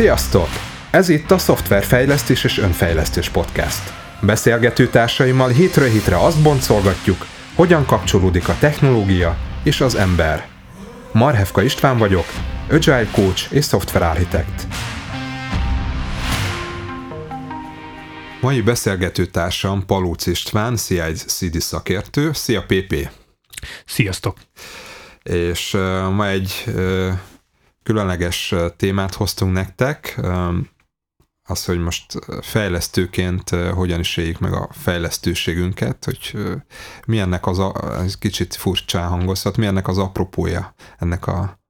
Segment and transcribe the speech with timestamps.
[0.00, 0.48] Sziasztok!
[0.90, 3.92] Ez itt a Szoftverfejlesztés és Önfejlesztés Podcast.
[4.20, 10.48] Beszélgető társaimmal hétről hétre azt boncolgatjuk, hogyan kapcsolódik a technológia és az ember.
[11.12, 12.24] Marhevka István vagyok,
[12.70, 14.66] Agile Coach és Software Architect.
[18.40, 22.30] Mai beszélgető társam Palóc István, CI/CD szakértő.
[22.32, 23.10] Szia PP!
[23.86, 24.36] Sziasztok!
[25.22, 27.12] És uh, ma egy uh,
[27.90, 30.20] különleges témát hoztunk nektek,
[31.48, 36.36] az, hogy most fejlesztőként hogyan is éljük meg a fejlesztőségünket, hogy
[37.06, 41.60] mi ennek az, a, ez kicsit furcsán hangozhat, mi ennek az apropója ennek a,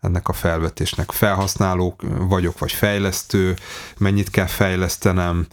[0.00, 1.10] ennek a felvetésnek.
[1.10, 3.56] Felhasználó vagyok, vagy fejlesztő,
[3.98, 5.46] mennyit kell fejlesztenem.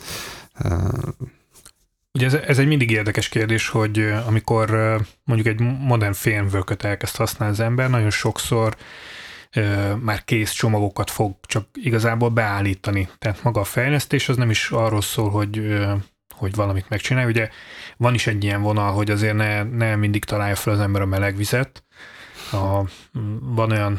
[2.14, 4.70] Ugye ez, ez egy mindig érdekes kérdés, hogy amikor
[5.24, 8.78] mondjuk egy modern framework elkezd használni az ember, nagyon sokszor
[10.00, 13.10] már kész csomagokat fog csak igazából beállítani.
[13.18, 15.80] Tehát maga a fejlesztés az nem is arról szól, hogy
[16.40, 17.28] hogy valamit megcsinálj.
[17.28, 17.50] Ugye
[17.98, 21.06] van is egy ilyen vonal, hogy azért ne, ne mindig találja fel az ember a
[21.06, 21.84] meleg vizet.
[22.52, 22.82] A,
[23.40, 23.98] van olyan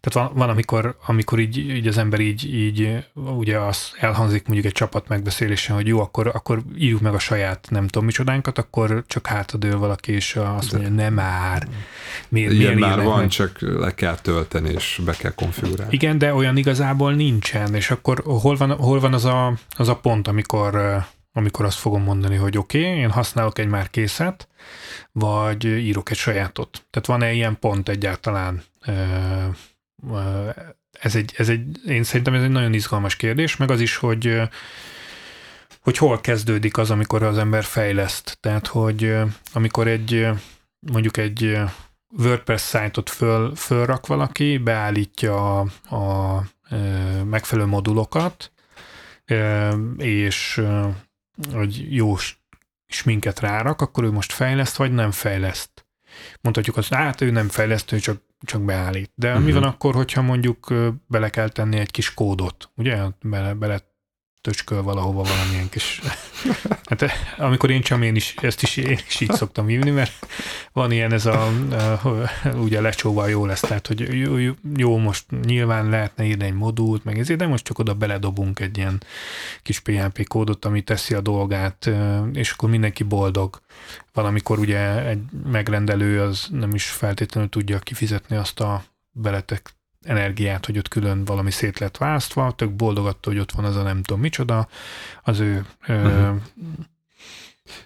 [0.00, 4.66] tehát van, van amikor, amikor így, így az ember így, így ugye az elhangzik mondjuk
[4.66, 9.04] egy csapat megbeszélésen, hogy jó, akkor, akkor írjuk meg a saját nem tudom micsodánkat, akkor
[9.06, 11.68] csak hátadől valaki, és azt mondja, nem már.
[12.28, 13.28] Miért, Ilyen miért már van, meg?
[13.28, 15.94] csak le kell tölteni, és be kell konfigurálni.
[15.94, 19.96] Igen, de olyan igazából nincsen, és akkor hol van, hol van az, a, az a
[19.96, 24.48] pont, amikor amikor azt fogom mondani, hogy oké, okay, én használok egy már készet,
[25.12, 26.86] vagy írok egy sajátot.
[26.90, 28.62] Tehát van-e ilyen pont egyáltalán
[31.00, 34.40] ez egy, ez egy, én szerintem ez egy nagyon izgalmas kérdés, meg az is, hogy
[35.80, 38.38] hogy hol kezdődik az, amikor az ember fejleszt.
[38.40, 39.16] Tehát, hogy
[39.52, 40.28] amikor egy
[40.78, 41.58] mondjuk egy
[42.10, 46.42] WordPress szájtot föl, fölrak valaki, beállítja a, a
[47.24, 48.52] megfelelő modulokat,
[49.96, 50.62] és
[51.52, 52.16] hogy jó
[52.86, 55.86] sminket rárak, akkor ő most fejleszt, vagy nem fejleszt.
[56.40, 59.10] Mondhatjuk azt, hát ő nem fejlesztő, csak csak beállít.
[59.14, 59.44] De uh-huh.
[59.44, 60.74] mi van akkor, hogyha mondjuk
[61.06, 63.02] bele kell tenni egy kis kódot, ugye?
[63.22, 63.80] Bele, bele
[64.40, 66.00] töcsköl valahova valamilyen kis...
[66.88, 70.26] Hát amikor én csak én is, ezt is, én is így szoktam hívni, mert
[70.72, 74.36] van ilyen ez a, a ugye lecsóval jó lesz, tehát hogy jó,
[74.76, 78.76] jó, most nyilván lehetne írni egy modult, meg ezért, de most csak oda beledobunk egy
[78.76, 79.02] ilyen
[79.62, 81.90] kis PHP kódot, ami teszi a dolgát,
[82.32, 83.60] és akkor mindenki boldog.
[84.12, 89.77] Valamikor ugye egy megrendelő az nem is feltétlenül tudja kifizetni azt a beletek
[90.08, 93.76] energiát, hogy ott külön valami szét lett választva, tök boldog attól, hogy ott van az
[93.76, 94.68] a nem tudom micsoda,
[95.22, 96.04] az ő uh-huh.
[96.04, 96.30] ö,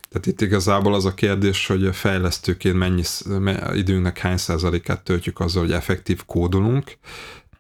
[0.09, 3.03] tehát itt igazából az a kérdés, hogy a fejlesztőként mennyi
[3.73, 6.99] időnknek hány százalékát töltjük azzal, hogy effektív kódolunk,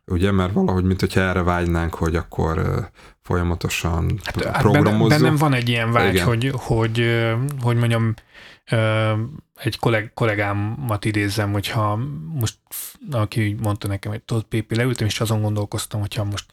[0.06, 2.88] ugye, mert valahogy, mint hogyha erre vágynánk, hogy akkor
[3.22, 5.10] folyamatosan hát, programozzuk.
[5.10, 6.26] Hát bennem van egy ilyen vágy, Igen.
[6.26, 7.24] hogy, hogy,
[7.60, 8.14] hogy mondjam,
[9.54, 11.96] egy kolleg, kollégámat idézzem, hogyha
[12.34, 12.58] most,
[13.10, 16.46] aki mondta nekem, hogy tudod, Pépi, leültem, és azon gondolkoztam, hogyha most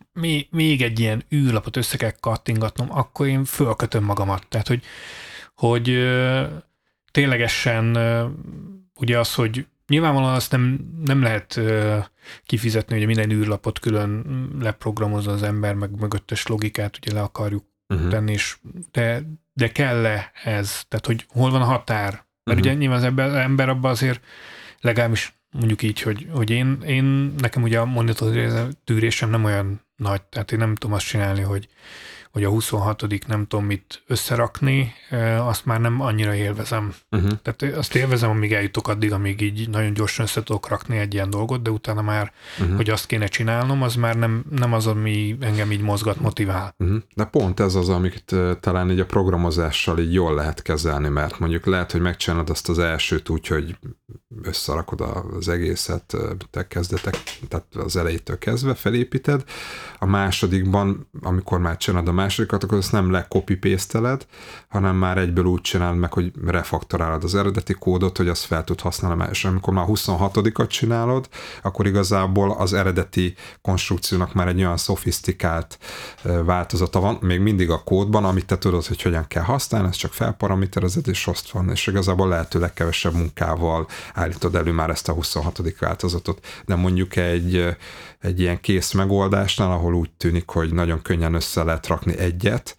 [0.49, 4.47] még egy ilyen űrlapot össze kell kattingatnom, akkor én fölkötöm magamat.
[4.47, 4.83] Tehát, hogy,
[5.55, 5.97] hogy
[7.11, 7.97] ténylegesen
[8.95, 11.59] ugye az, hogy nyilvánvalóan azt nem, nem lehet
[12.43, 14.25] kifizetni, hogy minden űrlapot külön
[14.59, 18.09] leprogramozza az ember, meg mögöttes logikát ugye le akarjuk uh-huh.
[18.09, 18.57] tenni, és
[18.91, 19.21] de,
[19.53, 20.83] de kell-e ez?
[20.87, 22.11] Tehát, hogy hol van a határ?
[22.11, 22.59] Mert uh-huh.
[22.59, 24.23] ugye nyilván az ember, ember abban azért
[24.81, 27.03] legalábbis mondjuk így, hogy, hogy én, én
[27.37, 31.67] nekem ugye a monitor tűrésem nem olyan nagy, tehát én nem tudom azt csinálni, hogy
[32.31, 34.93] hogy a 26 nem tudom mit összerakni,
[35.39, 36.93] azt már nem annyira élvezem.
[37.11, 37.31] Uh-huh.
[37.41, 41.29] Tehát azt élvezem, amíg eljutok addig, amíg így nagyon gyorsan össze tudok rakni egy ilyen
[41.29, 42.75] dolgot, de utána már, uh-huh.
[42.75, 46.75] hogy azt kéne csinálnom, az már nem, nem az, ami engem így mozgat, motivál.
[46.77, 46.97] Uh-huh.
[47.15, 51.65] De pont ez az, amit talán így a programozással így jól lehet kezelni, mert mondjuk
[51.65, 53.77] lehet, hogy megcsinálod azt az elsőt úgy, hogy
[54.41, 55.01] összerakod
[55.37, 56.15] az egészet,
[56.51, 57.15] te kezdetek,
[57.47, 59.43] tehát az elejétől kezdve felépíted.
[59.99, 63.25] A másodikban, amikor már csinálod a másodikat, akkor azt nem
[63.59, 64.17] paste
[64.69, 68.81] hanem már egyből úgy csinálod meg, hogy refaktorálod az eredeti kódot, hogy azt fel tud
[68.81, 71.29] használni, és amikor már 26-at csinálod,
[71.61, 75.79] akkor igazából az eredeti konstrukciónak már egy olyan szofisztikált
[76.45, 80.13] változata van, még mindig a kódban, amit te tudod, hogy hogyan kell használni, ez csak
[80.13, 85.61] felparaméterezed, és azt van, és igazából lehető legkevesebb munkával állítod elő már ezt a 26.
[85.79, 87.75] változatot, de mondjuk egy,
[88.19, 92.75] egy ilyen kész megoldásnál, ahol úgy tűnik, hogy nagyon könnyen össze lehet rakni egyet,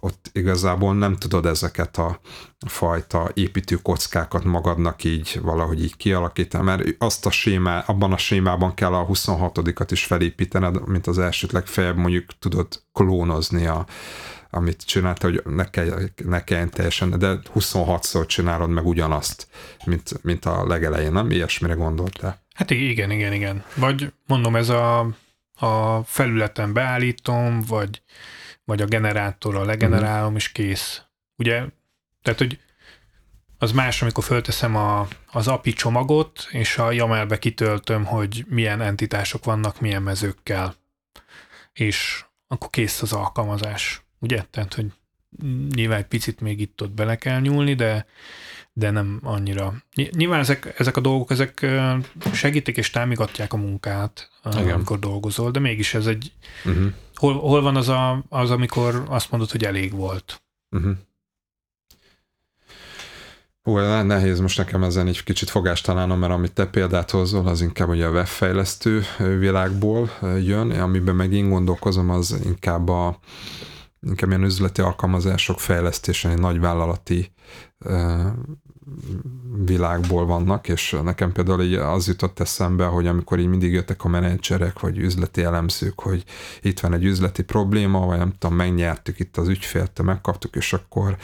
[0.00, 2.20] ott igazából nem tudod ezeket a
[2.66, 8.74] fajta építő kockákat magadnak így valahogy így kialakítani, mert azt a sémá, abban a sémában
[8.74, 13.86] kell a 26-at is felépítened, mint az elsőt legfeljebb mondjuk tudod klónozni a,
[14.50, 19.46] amit csinálta, hogy ne, kell, ne kelljen teljesen, de 26-szor csinálod meg ugyanazt,
[19.84, 21.30] mint, mint a legelején, nem?
[21.30, 22.42] Ilyesmire gondoltál?
[22.54, 23.64] Hát igen, igen, igen.
[23.74, 24.98] Vagy mondom, ez a,
[25.54, 28.02] a felületen beállítom, vagy,
[28.64, 30.36] vagy a generátorral legenerálom, mm.
[30.36, 31.02] és kész.
[31.36, 31.64] Ugye?
[32.22, 32.58] Tehát, hogy
[33.58, 39.44] az más, amikor fölteszem a, az API csomagot, és a YAML-be kitöltöm, hogy milyen entitások
[39.44, 40.74] vannak, milyen mezőkkel.
[41.72, 44.44] És akkor kész az alkalmazás ugye?
[44.50, 44.86] Tehát, hogy
[45.74, 48.06] nyilván egy picit még itt-ott bele kell nyúlni, de,
[48.72, 49.74] de nem annyira.
[50.10, 51.66] Nyilván ezek, ezek a dolgok, ezek
[52.32, 54.70] segítik és támogatják a munkát, Igen.
[54.70, 56.32] amikor dolgozol, de mégis ez egy...
[56.64, 56.92] Uh-huh.
[57.14, 60.42] Hol, hol van az, a, az, amikor azt mondod, hogy elég volt?
[60.70, 60.96] Uh-huh.
[63.62, 67.60] Hú, nehéz most nekem ezen egy kicsit fogást találnom, mert amit te példát hozol, az
[67.60, 69.02] inkább ugye a webfejlesztő
[69.38, 73.18] világból jön, amiben meg én gondolkozom, az inkább a,
[74.00, 77.32] inkább ilyen üzleti alkalmazások fejlesztésen, egy nagy vállalati
[79.64, 84.08] világból vannak, és nekem például így az jutott eszembe, hogy amikor így mindig jöttek a
[84.08, 86.24] menedzserek, vagy üzleti elemzők, hogy
[86.62, 91.16] itt van egy üzleti probléma, vagy nem tudom, megnyertük itt az ügyfélt, megkaptuk, és akkor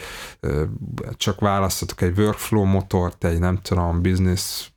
[1.17, 4.71] csak választottuk egy workflow motort, egy nem tudom, business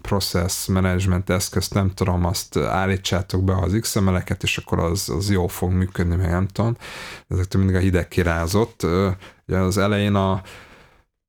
[0.00, 5.46] process management eszközt, nem tudom, azt állítsátok be az XML-eket, és akkor az, az jó
[5.46, 6.76] fog működni, meg nem tudom.
[7.28, 8.86] Ezektől mindig a hideg kirázott.
[9.46, 10.42] Ugye az elején a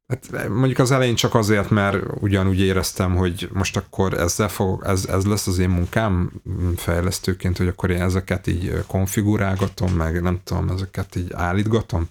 [0.08, 5.06] Hát mondjuk az elején csak azért, mert ugyanúgy éreztem, hogy most akkor ezzel fog, ez,
[5.06, 6.32] ez lesz az én munkám
[6.76, 12.08] fejlesztőként, hogy akkor én ezeket így konfigurálgatom, meg nem tudom, ezeket így állítgatom.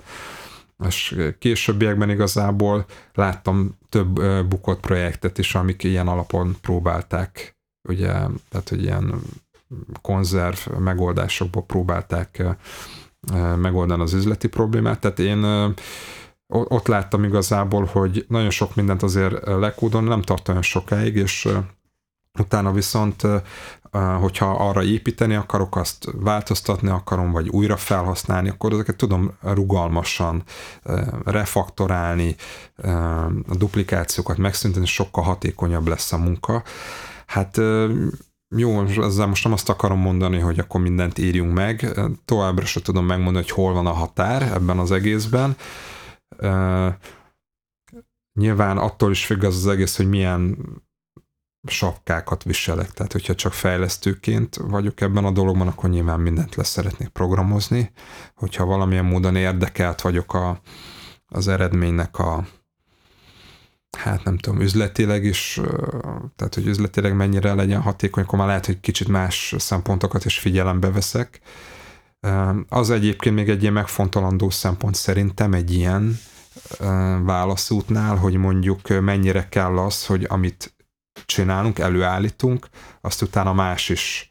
[0.87, 7.57] És későbbiekben igazából láttam több bukott projektet is, amik ilyen alapon próbálták,
[7.89, 8.13] ugye,
[8.49, 9.23] tehát hogy ilyen
[10.01, 12.45] konzerv megoldásokból próbálták
[13.57, 15.01] megoldani az üzleti problémát.
[15.01, 15.75] Tehát én
[16.49, 21.49] ott láttam igazából, hogy nagyon sok mindent azért lekódon nem tart olyan sokáig, és
[22.39, 23.23] utána viszont,
[24.21, 30.43] hogyha arra építeni akarok, azt változtatni akarom, vagy újra felhasználni, akkor ezeket tudom rugalmasan
[31.25, 32.37] refaktorálni,
[33.49, 36.63] a duplikációkat megszüntetni, sokkal hatékonyabb lesz a munka.
[37.27, 37.61] Hát
[38.57, 43.07] jó, ezzel most nem azt akarom mondani, hogy akkor mindent írjunk meg, továbbra sem tudom
[43.07, 45.57] megmondani, hogy hol van a határ ebben az egészben,
[48.33, 50.59] nyilván attól is függ az az egész, hogy milyen
[51.69, 52.91] sapkákat viselek.
[52.91, 57.91] Tehát, hogyha csak fejlesztőként vagyok ebben a dologban, akkor nyilván mindent lesz szeretnék programozni.
[58.35, 60.61] Hogyha valamilyen módon érdekelt vagyok a,
[61.27, 62.47] az eredménynek a
[63.97, 65.61] hát nem tudom, üzletileg is,
[66.37, 70.91] tehát hogy üzletileg mennyire legyen hatékony, akkor már lehet, hogy kicsit más szempontokat is figyelembe
[70.91, 71.41] veszek.
[72.69, 76.19] Az egyébként még egy ilyen megfontolandó szempont szerintem egy ilyen
[77.23, 80.75] válaszútnál, hogy mondjuk mennyire kell az, hogy amit
[81.27, 82.69] csinálunk, előállítunk,
[83.01, 84.31] azt utána más is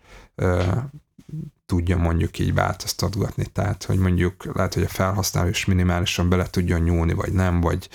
[1.65, 3.45] tudja mondjuk így változtatgatni.
[3.45, 7.89] Tehát, hogy mondjuk lehet, hogy a felhasználó is minimálisan bele tudjon nyúlni, vagy nem, vagy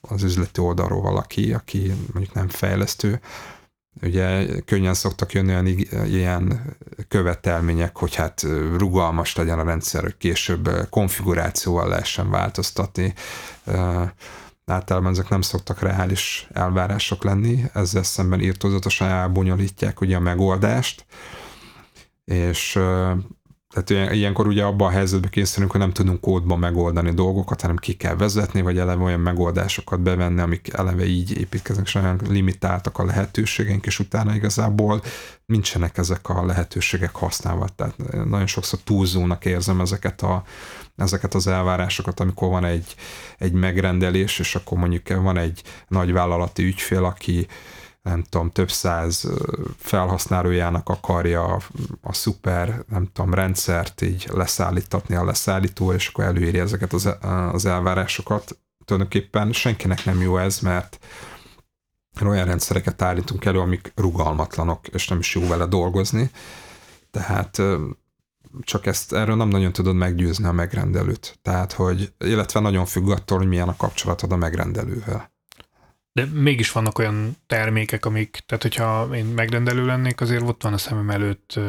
[0.00, 3.20] az üzleti oldalról valaki, aki mondjuk nem fejlesztő,
[4.02, 5.66] ugye könnyen szoktak jönni olyan
[6.06, 6.76] ilyen
[7.08, 8.42] követelmények, hogy hát
[8.76, 13.14] rugalmas legyen a rendszer, hogy később konfigurációval lehessen változtatni.
[14.66, 21.06] Általában ezek nem szoktak reális elvárások lenni, ezzel szemben írtózatosan elbonyolítják ugye a megoldást,
[22.24, 22.78] és
[23.74, 27.92] tehát ilyenkor ugye abban a helyzetben készülünk, hogy nem tudunk kódban megoldani dolgokat, hanem ki
[27.92, 33.04] kell vezetni, vagy eleve olyan megoldásokat bevenni, amik eleve így építkeznek, és olyan limitáltak a
[33.04, 35.02] lehetőségeink, és utána igazából
[35.46, 37.68] nincsenek ezek a lehetőségek használva.
[37.76, 40.44] Tehát nagyon sokszor túlzónak érzem ezeket, a,
[40.96, 42.94] ezeket az elvárásokat, amikor van egy,
[43.38, 47.46] egy megrendelés, és akkor mondjuk van egy nagy vállalati ügyfél, aki
[48.08, 49.28] nem tudom, több száz
[49.76, 51.58] felhasználójának akarja
[52.02, 57.08] a szuper, nem tudom, rendszert így leszállítatni a leszállító, és akkor előírja ezeket az,
[57.52, 58.58] az elvárásokat.
[58.84, 60.98] Tulajdonképpen senkinek nem jó ez, mert
[62.24, 66.30] olyan rendszereket állítunk elő, amik rugalmatlanok, és nem is jó vele dolgozni.
[67.10, 67.62] Tehát
[68.60, 71.38] csak ezt erről nem nagyon tudod meggyőzni a megrendelőt.
[71.42, 75.32] Tehát, hogy, illetve nagyon függ attól, hogy milyen a kapcsolatod a megrendelővel.
[76.18, 80.78] De mégis vannak olyan termékek, amik, tehát hogyha én megrendelő lennék, azért ott van a
[80.78, 81.60] szemem előtt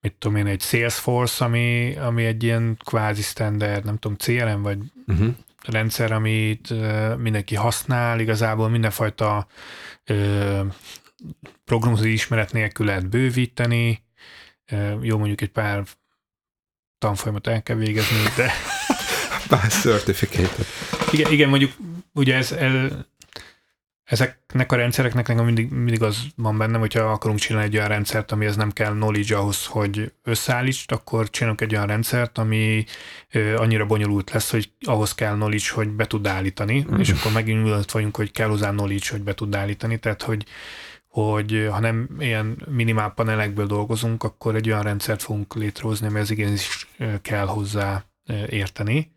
[0.00, 4.78] mit tudom én, egy Salesforce, ami, ami egy ilyen kvázi standard, nem tudom, CRM vagy
[5.06, 5.34] uh-huh.
[5.62, 6.74] rendszer, amit
[7.18, 9.46] mindenki használ, igazából mindenfajta
[10.10, 10.60] uh,
[11.64, 14.02] programozói ismeret nélkül lehet bővíteni,
[15.00, 15.84] jó mondjuk egy pár
[16.98, 18.52] tanfolyamat el kell végezni, de...
[19.48, 20.64] Pár certificate
[21.12, 21.72] Igen, igen, mondjuk
[22.14, 23.06] ugye ez, el,
[24.04, 28.32] ezeknek a rendszereknek nekem mindig, mindig az van bennem, hogyha akarunk csinálni egy olyan rendszert,
[28.32, 32.84] amihez nem kell knowledge ahhoz, hogy összeállítsd, akkor csinálunk egy olyan rendszert, ami
[33.32, 36.98] ö, annyira bonyolult lesz, hogy ahhoz kell knowledge, hogy be tud állítani, mm.
[36.98, 40.44] és akkor megint ülött vagyunk, hogy kell hozzá knowledge, hogy be tud állítani, tehát hogy
[41.08, 46.30] hogy ha nem ilyen minimál panelekből dolgozunk, akkor egy olyan rendszert fogunk létrehozni, ami az
[46.30, 46.88] igenis
[47.22, 48.04] kell hozzá
[48.48, 49.12] érteni.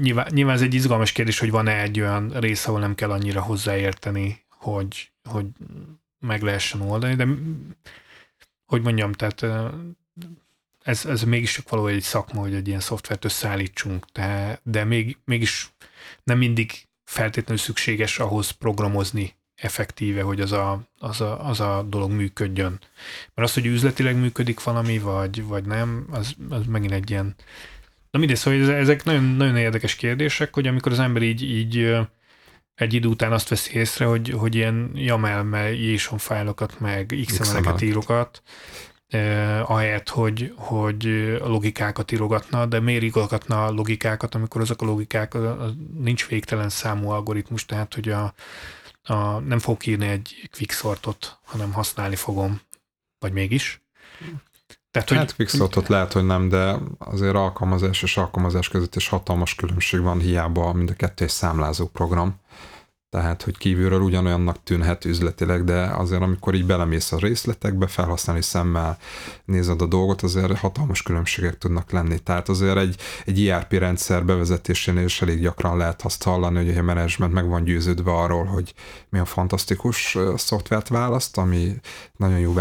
[0.00, 3.40] Nyilván, nyilván ez egy izgalmas kérdés, hogy van-e egy olyan rész, ahol nem kell annyira
[3.40, 5.46] hozzáérteni, hogy, hogy
[6.18, 7.26] meg lehessen oldani, de
[8.66, 9.64] hogy mondjam, tehát
[10.82, 15.18] ez, ez mégis csak valahogy egy szakma, hogy egy ilyen szoftvert összeállítsunk, de, de még,
[15.24, 15.74] mégis
[16.22, 22.10] nem mindig feltétlenül szükséges ahhoz programozni effektíve, hogy az a, az a, az a dolog
[22.10, 22.80] működjön.
[23.34, 27.34] Mert az, hogy üzletileg működik valami, vagy, vagy nem, az, az megint egy ilyen...
[28.16, 31.96] Na mindegy, szóval ezek nagyon, nagyon érdekes kérdések, hogy amikor az ember így, így
[32.74, 38.42] egy idő után azt veszi észre, hogy, hogy ilyen YAML, JSON fájlokat, meg XML-eket írogat,
[39.06, 41.04] eh, ahelyett, hogy, hogy
[41.44, 45.36] logikákat írogatna, de miért írogatna a logikákat, amikor azok a logikák,
[45.98, 48.34] nincs végtelen számú algoritmus, tehát hogy a,
[49.02, 52.60] a, nem fogok írni egy quicksortot, hanem használni fogom,
[53.18, 53.80] vagy mégis.
[54.96, 55.18] Tehát, hogy...
[55.18, 60.18] Hát quicksortot lehet, hogy nem, de azért alkalmazás és alkalmazás között is hatalmas különbség van,
[60.18, 62.40] hiába mind a kettő egy számlázó program
[63.10, 68.98] tehát hogy kívülről ugyanolyannak tűnhet üzletileg, de azért amikor így belemész a részletekbe, felhasználni szemmel
[69.44, 72.18] nézed a dolgot, azért hatalmas különbségek tudnak lenni.
[72.18, 76.82] Tehát azért egy, egy IRP rendszer bevezetésénél is elég gyakran lehet azt hallani, hogy a
[76.82, 78.74] menedzsment meg van győződve arról, hogy
[79.08, 81.80] milyen fantasztikus szoftvert választ, ami
[82.16, 82.54] nagyon jó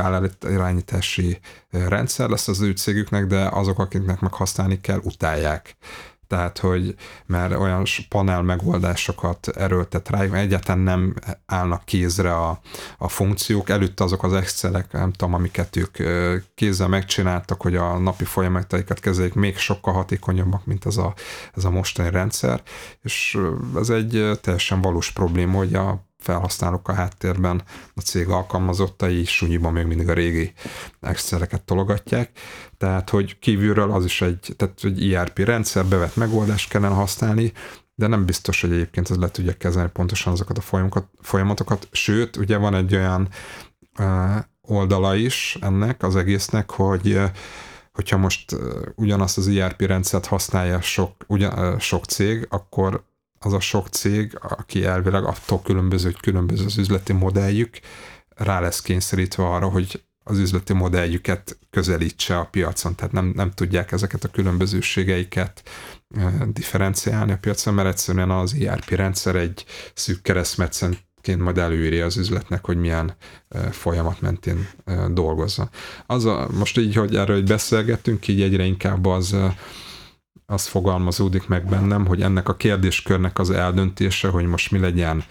[0.50, 5.76] irányítási rendszer lesz az ő cégüknek, de azok, akiknek meg használni kell, utálják
[6.28, 11.14] tehát hogy mert olyan panel megoldásokat erőltet rá, egyáltalán nem
[11.46, 12.60] állnak kézre a,
[12.98, 15.98] a funkciók, előtte azok az Excelek, nem tudom, amiket ők
[16.56, 21.14] kézzel megcsináltak, hogy a napi folyamataikat kezeljék, még sokkal hatékonyabbak, mint ez a,
[21.54, 22.62] ez a mostani rendszer,
[23.02, 23.40] és
[23.76, 27.62] ez egy teljesen valós probléma, hogy a felhasználók a háttérben,
[27.96, 30.54] a cég alkalmazottai sunyiban még mindig a régi
[31.02, 32.30] Exceleket tologatják,
[32.78, 37.52] tehát hogy kívülről az is egy, tehát egy ERP rendszer, bevett megoldást kellene használni,
[37.96, 41.88] de nem biztos, hogy egyébként ez le tudja kezelni pontosan azokat a folyamatokat.
[41.92, 43.30] Sőt, ugye van egy olyan
[44.62, 47.20] oldala is ennek az egésznek, hogy
[47.94, 48.56] hogyha most
[48.96, 53.04] ugyanazt az ERP rendszert használja sok, ugyan, sok cég, akkor
[53.46, 57.80] az a sok cég, aki elvileg attól különböző, hogy különböző az üzleti modelljük,
[58.36, 63.92] rá lesz kényszerítve arra, hogy az üzleti modelljüket közelítse a piacon, tehát nem, nem tudják
[63.92, 65.64] ezeket a különbözőségeiket
[66.48, 72.66] differenciálni a piacon, mert egyszerűen az ERP rendszer egy szűk keresztmetszenként majd előírja az üzletnek,
[72.66, 73.16] hogy milyen
[73.72, 74.70] folyamat mentén
[75.12, 75.70] dolgozza.
[76.06, 79.36] Az a, most így, hogy erről hogy beszélgettünk, így egyre inkább az
[80.46, 85.24] az fogalmazódik meg bennem, hogy ennek a kérdéskörnek az eldöntése, hogy most mi legyen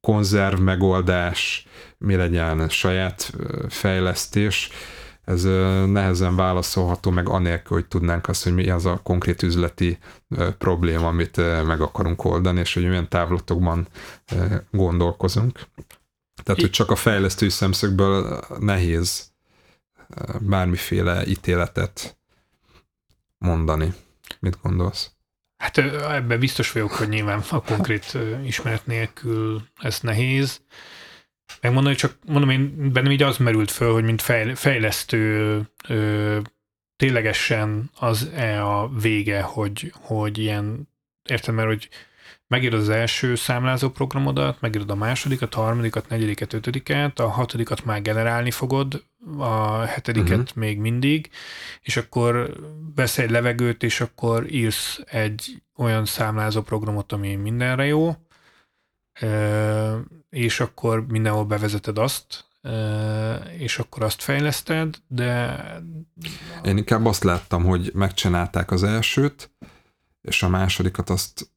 [0.00, 1.66] konzerv megoldás,
[1.98, 3.32] mi legyen saját
[3.68, 4.70] fejlesztés,
[5.24, 5.42] ez
[5.86, 9.98] nehezen válaszolható meg anélkül, hogy tudnánk azt, hogy mi az a konkrét üzleti
[10.58, 13.86] probléma, amit meg akarunk oldani, és hogy milyen távlatokban
[14.70, 15.60] gondolkozunk.
[16.42, 19.32] Tehát, hogy csak a fejlesztői szemszögből nehéz
[20.40, 22.18] bármiféle ítéletet
[23.38, 23.94] mondani.
[24.44, 25.10] Mit gondolsz?
[25.56, 30.60] Hát ebben biztos vagyok, hogy nyilván a konkrét ismeret nélkül ez nehéz.
[31.60, 34.22] Megmondom, hogy csak mondom, én bennem így az merült föl, hogy mint
[34.54, 36.40] fejlesztő ö,
[36.96, 40.88] ténylegesen az-e a vége, hogy, hogy ilyen,
[41.28, 41.88] értem, mert hogy
[42.46, 48.02] megírod az első számlázó programodat, megírod a másodikat, a harmadikat, negyediket, ötödiket, a hatodikat már
[48.02, 49.04] generálni fogod,
[49.38, 50.56] a hetediket uh-huh.
[50.56, 51.30] még mindig,
[51.80, 52.56] és akkor
[52.94, 58.16] vesz egy levegőt, és akkor írsz egy olyan számlázó programot, ami mindenre jó,
[60.30, 62.44] és akkor mindenhol bevezeted azt,
[63.58, 65.56] és akkor azt fejleszted, de...
[66.64, 69.50] Én inkább azt láttam, hogy megcsinálták az elsőt,
[70.22, 71.52] és a másodikat azt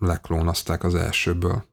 [0.00, 1.64] leklónazták az elsőből.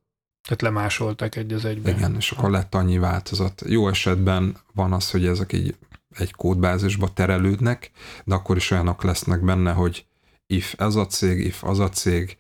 [0.43, 1.96] Tehát lemásolták egy az egyben.
[1.96, 3.63] Igen, és akkor lett annyi változat.
[3.65, 5.75] Jó esetben van az, hogy ezek így
[6.10, 7.91] egy kódbázisba terelődnek,
[8.24, 10.05] de akkor is olyanok lesznek benne, hogy
[10.48, 12.38] if ez a cég, if az a cég,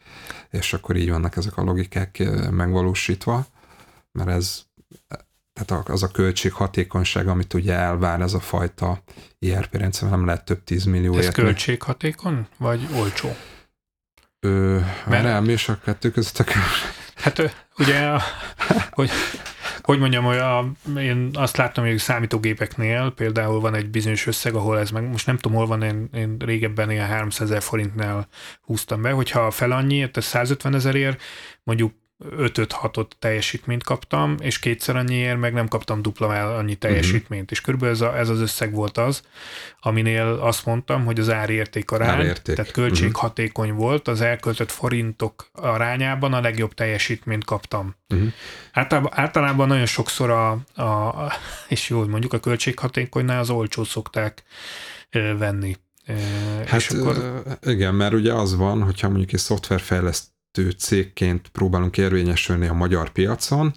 [0.49, 3.45] és akkor így vannak ezek a logikák megvalósítva,
[4.11, 4.65] mert ez
[5.53, 9.03] tehát az a költség hatékonyság, amit ugye elvár ez a fajta
[9.39, 11.17] ERP rendszer, nem lehet több tízmillió.
[11.17, 13.35] Ez költséghatékony, vagy olcsó?
[14.47, 16.43] Ö, Mert nem, mi is a kettő között a
[17.15, 18.09] Hát ugye,
[18.91, 19.09] hogy,
[19.81, 24.79] hogy mondjam, hogy a, én azt láttam, hogy számítógépeknél például van egy bizonyos összeg, ahol
[24.79, 28.27] ez meg, most nem tudom, hol van, én, én régebben ilyen 300 ezer forintnál
[28.61, 31.21] húztam be, hogyha fel annyi, ez 150 ezerért,
[31.63, 31.93] mondjuk
[32.25, 36.79] 5-5-6-ot teljesítményt kaptam, és kétszer annyiért meg nem kaptam dupla annyi mhm.
[36.79, 37.41] teljesítményt.
[37.41, 37.51] Uh-huh.
[37.51, 39.21] És körülbelül ez, a, ez az összeg volt az,
[39.79, 42.55] aminél azt mondtam, hogy az árérték arány, árérték.
[42.55, 43.83] tehát költséghatékony uh-huh.
[43.83, 47.95] volt, az elköltött forintok arányában a legjobb teljesítményt kaptam.
[48.09, 48.27] Uh-huh.
[48.71, 50.49] Általában, általában nagyon sokszor a,
[50.81, 51.31] a,
[51.67, 54.43] és jó, mondjuk a költséghatékonynál az olcsó szokták
[55.37, 55.75] venni.
[56.65, 57.43] Hát és akkor...
[57.61, 63.09] igen, mert ugye az van, hogyha mondjuk egy szoftverfejleszt vezető cégként próbálunk érvényesülni a magyar
[63.09, 63.73] piacon,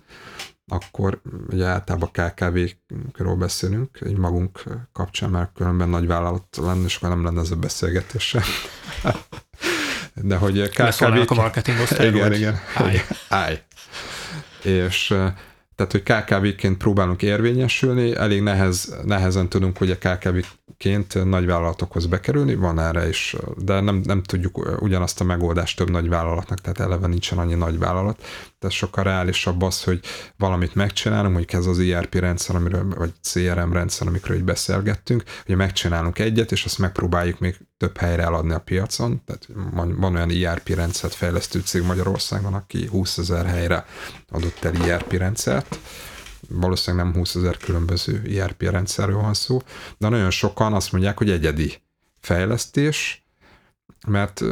[0.66, 1.20] akkor
[1.50, 7.24] ugye általában KKV-król beszélünk, egy magunk kapcsán, mert különben nagy vállalat lenne, és akkor nem
[7.24, 8.36] lenne ez a beszélgetés
[10.14, 11.04] De hogy KKV...
[11.04, 12.58] a marketing Igen, igen.
[12.74, 13.00] Állj.
[13.28, 13.62] Állj.
[14.62, 15.14] És
[15.80, 23.08] tehát, hogy KKV-ként próbálunk érvényesülni, elég nehez, nehezen tudunk ugye KKV-ként nagyvállalatokhoz bekerülni, van erre
[23.08, 28.22] is, de nem, nem tudjuk ugyanazt a megoldást több nagyvállalatnak, tehát eleve nincsen annyi nagyvállalat.
[28.60, 30.00] Tehát sokkal reálisabb az, hogy
[30.36, 35.56] valamit megcsinálunk, mondjuk ez az ERP rendszer, amiről, vagy CRM rendszer, amikről így beszélgettünk, hogy
[35.56, 39.22] megcsinálunk egyet, és azt megpróbáljuk még több helyre eladni a piacon.
[39.24, 43.86] Tehát van olyan ERP rendszert fejlesztő cég Magyarországon, aki 20 ezer helyre
[44.30, 45.78] adott el ERP rendszert.
[46.48, 49.62] Valószínűleg nem 20 ezer különböző ERP rendszerről van szó,
[49.98, 51.82] de nagyon sokan azt mondják, hogy egyedi
[52.20, 53.19] fejlesztés,
[54.06, 54.42] mert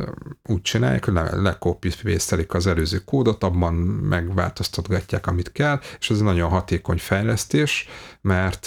[0.44, 1.92] úgy csinálják, hogy le, lekopi
[2.48, 7.88] az előző kódot, abban megváltoztatgatják, amit kell, és ez nagyon hatékony fejlesztés,
[8.20, 8.66] mert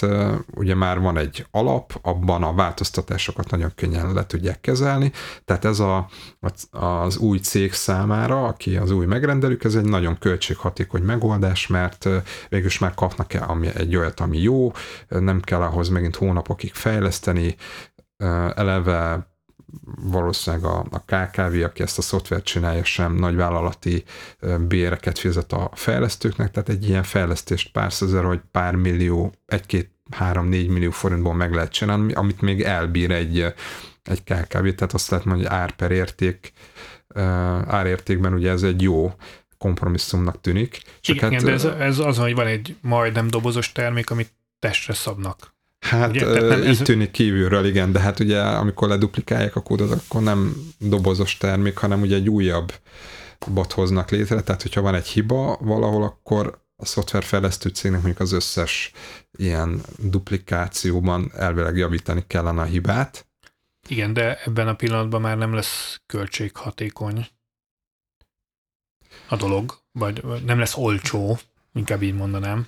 [0.54, 5.12] ugye már van egy alap, abban a változtatásokat nagyon könnyen le tudják kezelni,
[5.44, 6.08] tehát ez a,
[6.70, 12.16] az új cég számára, aki az új megrendelők, ez egy nagyon költséghatékony megoldás, mert uh,
[12.48, 14.72] végülis már kapnak -e ami, egy olyat, ami jó,
[15.08, 17.56] nem kell ahhoz megint hónapokig fejleszteni,
[18.54, 19.31] eleve
[20.00, 24.04] valószínűleg a, a KKV, aki ezt a szoftvert csinálja, sem nagyvállalati
[24.68, 30.48] béreket fizet a fejlesztőknek, tehát egy ilyen fejlesztést pár százer vagy pár millió, egy-két, három,
[30.48, 33.54] négy millió forintból meg lehet csinálni, amit még elbír egy,
[34.02, 36.52] egy KKV, tehát azt lehet mondani, hogy ár per érték,
[37.66, 39.14] árértékben ugye ez egy jó
[39.58, 40.82] kompromisszumnak tűnik.
[41.00, 44.92] Csak igen, hát, de ez, ez az, hogy van egy majdnem dobozos termék, amit testre
[44.92, 45.54] szabnak.
[45.82, 46.40] Hát ugye?
[46.40, 46.78] nem így ez...
[46.78, 52.00] tűnik kívülről, igen, de hát ugye amikor leduplikálják a kódot, akkor nem dobozos termék, hanem
[52.00, 52.72] ugye egy újabb
[53.46, 58.32] bot hoznak létre, tehát hogyha van egy hiba valahol, akkor a szoftverfejlesztő cégnek mondjuk az
[58.32, 58.92] összes
[59.38, 63.26] ilyen duplikációban elvileg javítani kellene a hibát.
[63.88, 67.26] Igen, de ebben a pillanatban már nem lesz költséghatékony
[69.28, 71.38] a dolog, vagy nem lesz olcsó,
[71.74, 72.66] inkább így mondanám.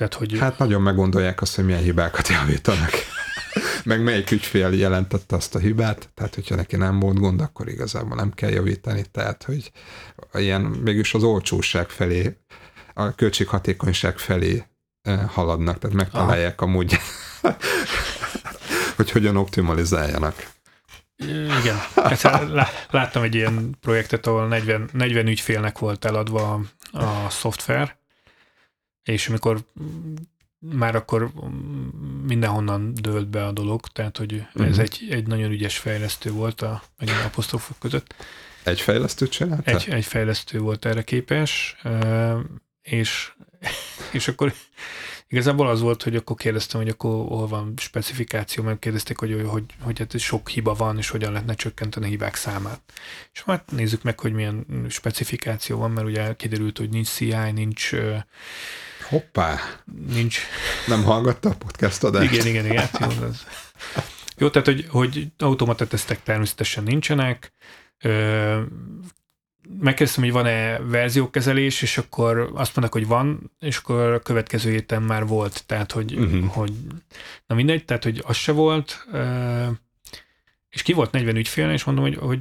[0.00, 0.38] Tehát, hogy...
[0.38, 2.90] Hát nagyon meggondolják azt, hogy milyen hibákat javítanak.
[3.84, 8.16] Meg melyik ügyfél jelentette azt a hibát, tehát hogyha neki nem volt gond, akkor igazából
[8.16, 9.72] nem kell javítani, tehát hogy
[10.32, 12.36] ilyen mégis az olcsóság felé,
[12.94, 14.64] a költséghatékonyság felé
[15.02, 16.70] eh, haladnak, tehát megtalálják Aha.
[16.70, 17.02] a módját,
[18.96, 20.46] hogy hogyan optimalizáljanak.
[21.60, 21.76] Igen.
[21.94, 22.48] Egyszer
[22.90, 26.60] láttam egy ilyen projektet, ahol 40, 40 ügyfélnek volt eladva
[26.92, 27.98] a szoftver,
[29.10, 29.64] és amikor
[30.58, 31.30] már akkor
[32.26, 34.66] mindenhonnan dőlt be a dolog, tehát hogy uh-huh.
[34.66, 34.80] ez mhm.
[34.80, 38.14] egy, egy nagyon ügyes fejlesztő volt a megint apostrofok között.
[38.62, 39.70] Egy fejlesztő csinálta?
[39.70, 41.76] Egy, egy fejlesztő volt erre képes,
[42.82, 43.32] és,
[44.12, 44.54] és akkor
[45.28, 49.46] igazából az volt, hogy akkor kérdeztem, hogy akkor hol van specifikáció, mert kérdezték, hogy, hogy,
[49.46, 52.80] hogy, hogy hát sok hiba van, és hogyan lehetne csökkenteni a hibák számát.
[53.32, 57.92] És hát nézzük meg, hogy milyen specifikáció van, mert ugye kiderült, hogy nincs CI, nincs
[59.10, 59.58] Hoppá!
[60.08, 60.38] Nincs.
[60.86, 62.32] Nem hallgatta a podcast adást?
[62.32, 62.88] Igen, igen, igen.
[63.00, 63.46] Jó, az.
[64.36, 67.52] jó tehát, hogy, hogy automata tesztek természetesen nincsenek.
[69.78, 75.02] megkérdeztem, hogy van-e verziókezelés, és akkor azt mondnak, hogy van, és akkor a következő héten
[75.02, 76.52] már volt, tehát, hogy, uh-huh.
[76.52, 76.72] hogy
[77.46, 79.06] na mindegy, tehát, hogy az se volt.
[80.70, 82.40] És ki volt 40 ügyfélnél, és mondom, hogy, hogy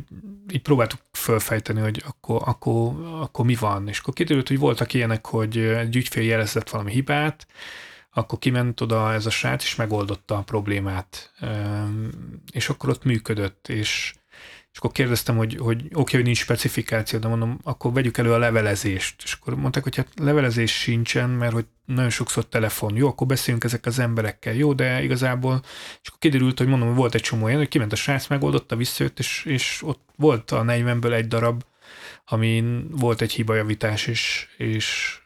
[0.51, 3.87] így próbáltuk fölfejteni, hogy akkor, akkor, akkor mi van.
[3.87, 7.47] És akkor kiderült, hogy voltak ilyenek, hogy egy ügyfél jelezett valami hibát,
[8.13, 11.33] akkor kiment oda ez a srác, és megoldotta a problémát,
[12.51, 14.13] és akkor ott működött, és,
[14.71, 18.33] és akkor kérdeztem, hogy, hogy oké, okay, hogy nincs specifikáció, de mondom, akkor vegyük elő
[18.33, 19.21] a levelezést.
[19.23, 22.95] És akkor mondták, hogy hát levelezés sincsen, mert hogy nagyon sokszor telefon.
[22.95, 24.53] Jó, akkor beszéljünk ezek az emberekkel.
[24.53, 25.61] Jó, de igazából,
[26.01, 28.75] és akkor kiderült, hogy mondom, hogy volt egy csomó olyan, hogy kiment a srác, megoldotta,
[28.75, 31.63] visszajött, és, és ott volt a 40-ből egy darab,
[32.25, 35.17] amin volt egy hibajavítás, és, és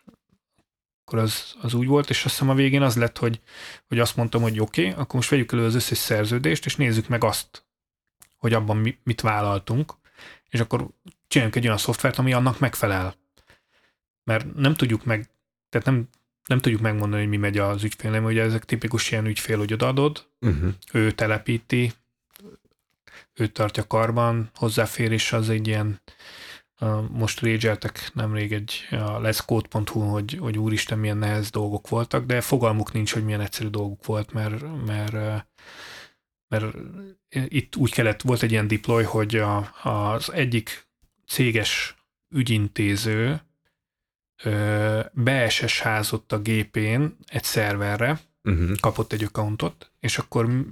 [1.06, 3.42] akkor az, az úgy volt, és azt hiszem a végén az lett, hogy,
[3.88, 7.08] hogy azt mondtam, hogy oké, okay, akkor most vegyük elő az összes szerződést, és nézzük
[7.08, 7.66] meg azt,
[8.44, 9.94] hogy abban mi, mit vállaltunk,
[10.50, 10.88] és akkor
[11.28, 13.16] csináljunk egy olyan szoftvert, ami annak megfelel.
[14.24, 15.30] Mert nem tudjuk meg,
[15.70, 16.08] tehát nem,
[16.46, 20.28] nem tudjuk megmondani, hogy mi megy az ügyfélem, ugye ezek tipikus ilyen ügyfél, hogy odaadod,
[20.42, 20.74] uh-huh.
[20.92, 21.92] ő telepíti,
[23.34, 26.02] ő tartja karban, hozzáférés az egy ilyen
[27.10, 32.94] most régyeltek nemrég egy a leszcode.hu, hogy, hogy úristen milyen nehez dolgok voltak, de fogalmuk
[32.94, 35.46] nincs, hogy milyen egyszerű dolgok volt, mert, mert,
[36.60, 36.76] mert
[37.32, 40.88] itt úgy kellett, volt egy ilyen deploy, hogy a, az egyik
[41.28, 41.96] céges
[42.36, 43.42] ügyintéző
[45.12, 48.78] beeses házott a gépén egy szerverre, uh-huh.
[48.80, 50.66] kapott egy accountot, és akkor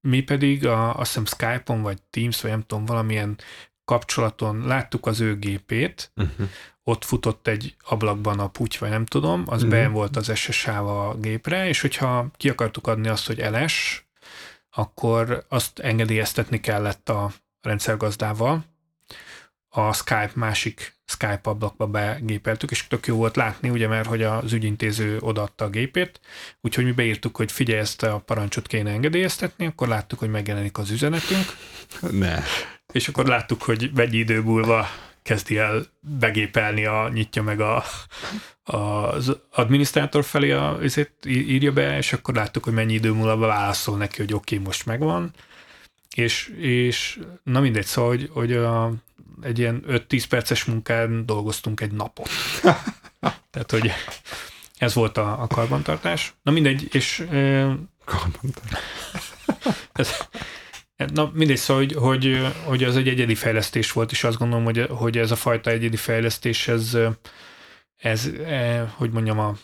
[0.00, 3.38] mi pedig a, azt hiszem Skype-on, vagy Teams, vagy nem tudom, valamilyen
[3.84, 6.48] kapcsolaton láttuk az ő gépét, uh-huh.
[6.82, 9.78] ott futott egy ablakban a puty, vagy nem tudom, az uh-huh.
[9.78, 14.05] ben volt az SSH a gépre, és hogyha ki akartuk adni azt, hogy LS,
[14.76, 18.64] akkor azt engedélyeztetni kellett a rendszergazdával.
[19.68, 24.52] A Skype másik Skype ablakba begépeltük, és tök jó volt látni, ugye, mert hogy az
[24.52, 26.20] ügyintéző odaadta a gépét,
[26.60, 30.90] úgyhogy mi beírtuk, hogy figyelj, ezt a parancsot kéne engedélyeztetni, akkor láttuk, hogy megjelenik az
[30.90, 31.44] üzenetünk.
[32.10, 32.42] Ne
[32.92, 34.86] és akkor láttuk, hogy egy idő múlva
[35.26, 37.84] kezdi el begépelni, a, nyitja meg a,
[38.64, 43.46] a, az adminisztrátor felé a, azért írja be, és akkor láttuk, hogy mennyi idő múlva
[43.46, 45.30] válaszol neki, hogy oké, okay, most megvan.
[46.14, 48.92] És, és na mindegy, szóval, hogy, hogy a,
[49.42, 52.28] egy ilyen 5-10 perces munkán dolgoztunk egy napot.
[53.50, 53.92] Tehát, hogy
[54.78, 56.34] ez volt a, a karbantartás.
[56.42, 57.24] Na mindegy, és...
[58.04, 58.80] Karbantartás.
[59.92, 60.28] Ez,
[60.96, 64.86] Na mindegy, szóval, hogy, hogy, hogy az egy egyedi fejlesztés volt, és azt gondolom, hogy,
[64.90, 66.98] hogy ez a fajta egyedi fejlesztés, ez,
[67.96, 69.56] ez e, hogy mondjam, a,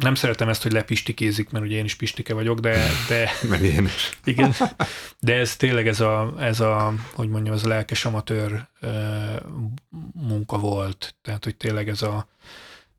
[0.00, 2.86] nem szeretem ezt, hogy lepistikézik, mert ugye én is pistike vagyok, de...
[3.08, 4.18] de Meg én is.
[4.24, 4.54] Igen,
[5.20, 8.88] de ez tényleg ez a, ez a hogy mondjam, ez a lelkes amatőr e,
[10.12, 11.14] munka volt.
[11.22, 12.28] Tehát, hogy tényleg ez a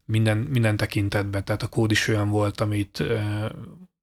[0.06, 3.52] minden, minden tekintetben, tehát a kód is olyan volt, amit e,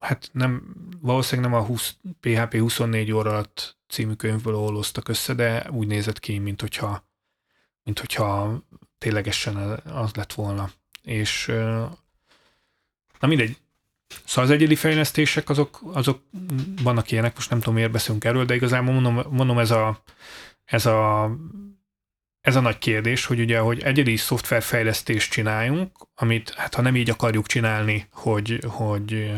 [0.02, 5.70] hát nem, valószínűleg nem a 20, PHP 24 óra alatt című könyvből olloztak össze, de
[5.70, 7.08] úgy nézett ki, mint hogyha,
[7.82, 8.58] mint hogyha
[8.98, 10.70] ténylegesen az lett volna.
[11.02, 11.46] És
[13.20, 13.56] na mindegy,
[14.24, 16.22] Szóval az egyedi fejlesztések azok, azok
[16.82, 20.02] vannak ilyenek, most nem tudom miért beszélünk erről, de igazából mondom, mondom ez a,
[20.64, 21.30] ez a
[22.42, 27.10] ez a nagy kérdés, hogy ugye, hogy egyedi szoftverfejlesztést csináljunk, amit hát ha nem így
[27.10, 29.30] akarjuk csinálni, hogy, hogy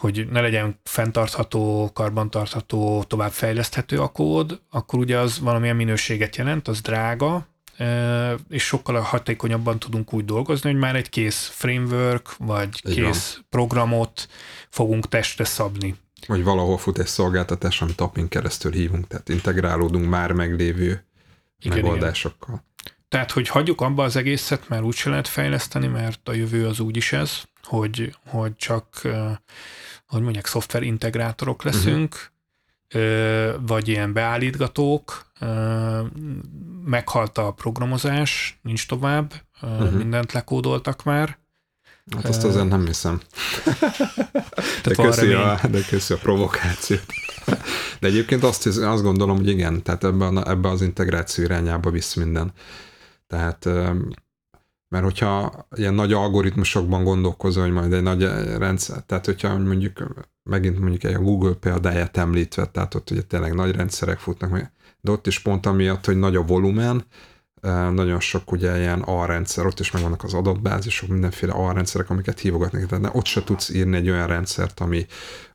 [0.00, 6.80] hogy ne legyen fenntartható, karbantartható, továbbfejleszthető a kód, akkor ugye az valamilyen minőséget jelent, az
[6.80, 7.46] drága,
[8.48, 13.04] és sokkal hatékonyabban tudunk úgy dolgozni, hogy már egy kész framework, vagy Igen.
[13.04, 14.28] kész programot
[14.68, 15.96] fogunk testre szabni.
[16.26, 21.04] Vagy valahol fut egy szolgáltatás, amit API-n keresztül hívunk, tehát integrálódunk már meglévő
[21.60, 22.48] igen, megoldásokkal.
[22.48, 22.94] Igen.
[23.08, 27.12] Tehát, hogy hagyjuk abba az egészet, mert úgy lehet fejleszteni, mert a jövő az úgyis
[27.12, 29.00] ez, hogy, hogy csak,
[30.06, 32.30] hogy mondják, szoftver integrátorok leszünk,
[32.94, 33.66] uh-huh.
[33.66, 35.32] vagy ilyen beállítgatók,
[36.84, 39.92] meghalt a programozás, nincs tovább, uh-huh.
[39.92, 41.38] mindent lekódoltak már.
[42.16, 43.20] Hát azt azért nem hiszem.
[44.84, 47.04] de, köszi a, de köszi a provokációt.
[48.00, 52.52] De egyébként azt, azt gondolom, hogy igen, tehát ebben, ebbe az integráció irányába visz minden.
[53.26, 53.68] Tehát
[54.88, 58.22] mert hogyha ilyen nagy algoritmusokban gondolkozol, hogy majd egy nagy
[58.58, 60.04] rendszer, tehát hogyha mondjuk
[60.42, 65.10] megint mondjuk egy a Google példáját említve, tehát ott ugye tényleg nagy rendszerek futnak, de
[65.10, 67.04] ott is pont amiatt, hogy nagy a volumen,
[67.90, 73.10] nagyon sok ugye ilyen alrendszer, ott is megvannak az adatbázisok, mindenféle alrendszerek, amiket hívogatnak, tehát
[73.14, 75.06] ott se tudsz írni egy olyan rendszert, ami,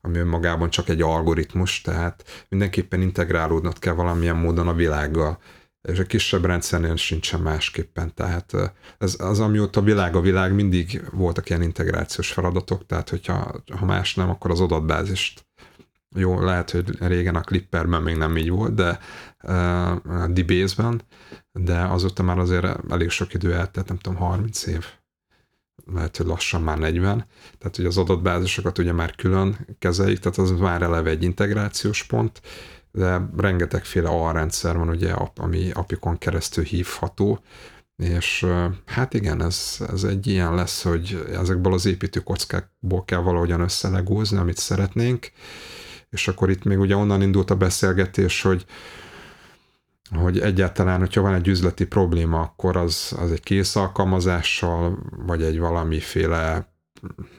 [0.01, 5.39] ami önmagában csak egy algoritmus, tehát mindenképpen integrálódnod kell valamilyen módon a világgal,
[5.81, 8.53] és a kisebb rendszernél sincsen másképpen, tehát
[8.97, 14.15] ez az, amióta világ a világ, mindig voltak ilyen integrációs feladatok, tehát hogyha ha más
[14.15, 15.45] nem, akkor az adatbázist
[16.15, 18.99] jó, lehet, hogy régen a Clipperben még nem így volt, de
[20.03, 21.01] a DBase-ben,
[21.59, 24.85] de azóta már azért elég sok idő eltelt, nem tudom, 30 év.
[25.93, 27.25] lehet, hogy lassan már 40,
[27.57, 32.41] tehát hogy az adatbázisokat ugye már külön kezelik, tehát az már eleve egy integrációs pont,
[32.91, 37.39] de rengetegféle alrendszer van, ugye, ami apikon keresztül hívható,
[37.95, 38.45] és
[38.85, 44.57] hát igen, ez, ez egy ilyen lesz, hogy ezekből az építőkockákból kell valahogyan összelegózni, amit
[44.57, 45.31] szeretnénk,
[46.09, 48.65] és akkor itt még ugye onnan indult a beszélgetés, hogy
[50.11, 55.59] hogy egyáltalán, hogyha van egy üzleti probléma, akkor az, az egy kész alkalmazással, vagy egy
[55.59, 56.73] valamiféle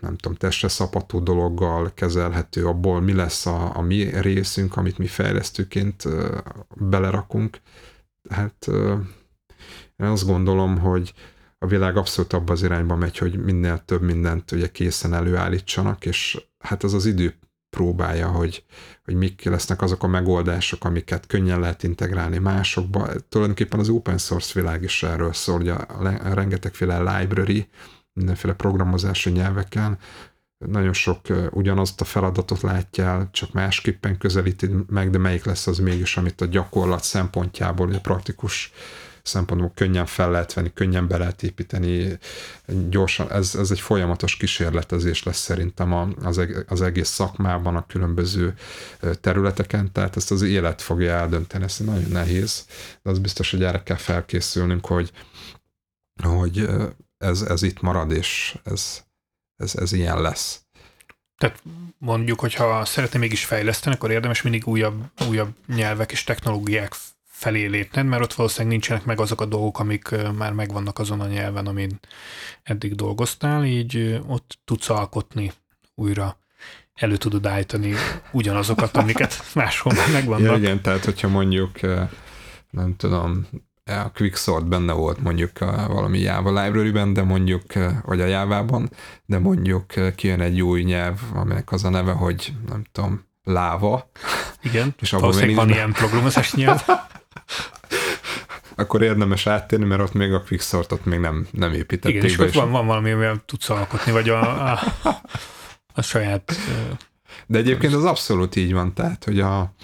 [0.00, 5.06] nem tudom, testre szapató dologgal kezelhető, abból mi lesz a, a mi részünk, amit mi
[5.06, 6.04] fejlesztőként
[6.74, 7.60] belerakunk.
[8.28, 8.66] Hát
[9.96, 11.14] én azt gondolom, hogy
[11.58, 16.46] a világ abszolút abban az irányba megy, hogy minél több mindent ugye készen előállítsanak, és
[16.58, 17.34] hát ez az idő
[17.76, 18.64] próbálja, hogy,
[19.04, 23.08] hogy mik lesznek azok a megoldások, amiket könnyen lehet integrálni másokba.
[23.28, 25.86] Tulajdonképpen az open source világ is erről szól, hogy a,
[26.34, 27.68] rengetegféle library,
[28.12, 29.98] mindenféle programozási nyelveken,
[30.58, 35.78] nagyon sok ugyanazt a feladatot látja el, csak másképpen közelíti meg, de melyik lesz az
[35.78, 38.72] mégis, amit a gyakorlat szempontjából, a praktikus
[39.26, 42.18] szempontból könnyen fel lehet venni, könnyen be lehet építeni,
[42.88, 45.92] gyorsan, ez, ez egy folyamatos kísérletezés lesz szerintem
[46.24, 48.54] az, az egész szakmában, a különböző
[49.20, 52.66] területeken, tehát ezt az élet fogja eldönteni, ez nagyon nehéz,
[53.02, 55.10] de az biztos, hogy erre kell felkészülnünk, hogy,
[56.22, 56.68] hogy
[57.18, 59.02] ez, ez itt marad, és ez,
[59.56, 60.60] ez, ez ilyen lesz.
[61.36, 61.62] Tehát
[61.98, 66.94] mondjuk, hogyha szeretném mégis fejleszteni, akkor érdemes mindig újabb, újabb nyelvek és technológiák
[67.36, 71.26] felé lépned, mert ott valószínűleg nincsenek meg azok a dolgok, amik már megvannak azon a
[71.26, 71.98] nyelven, amin
[72.62, 75.52] eddig dolgoztál, így ott tudsz alkotni
[75.94, 76.38] újra
[76.94, 77.94] elő tudod állítani
[78.32, 80.46] ugyanazokat, amiket máshol megvannak.
[80.46, 81.80] Ja, igen, tehát hogyha mondjuk
[82.70, 83.46] nem tudom,
[83.84, 87.62] a Quicksort benne volt mondjuk a, valami Java library-ben, de mondjuk,
[88.02, 88.90] vagy a Java-ban,
[89.24, 94.10] de mondjuk kijön egy új nyelv, aminek az a neve, hogy nem tudom, láva.
[94.62, 96.84] Igen, és abban van ilyen programozás nyelv.
[98.76, 102.52] akkor érdemes áttérni, mert ott még a quicksortot még nem, nem építették Igen, és ott
[102.52, 104.80] van, van valami, amivel tudsz alkotni, vagy a, a,
[105.94, 106.52] a saját...
[107.46, 109.74] De egyébként az abszolút így van, tehát, hogy a,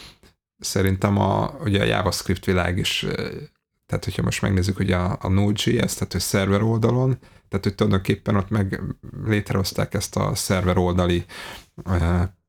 [0.58, 3.06] szerintem a, ugye a JavaScript világ is,
[3.86, 8.36] tehát hogyha most megnézzük, hogy a, a Node.js, tehát hogy szerver oldalon, tehát hogy tulajdonképpen
[8.36, 8.80] ott meg
[9.24, 11.24] létrehozták ezt a szerver oldali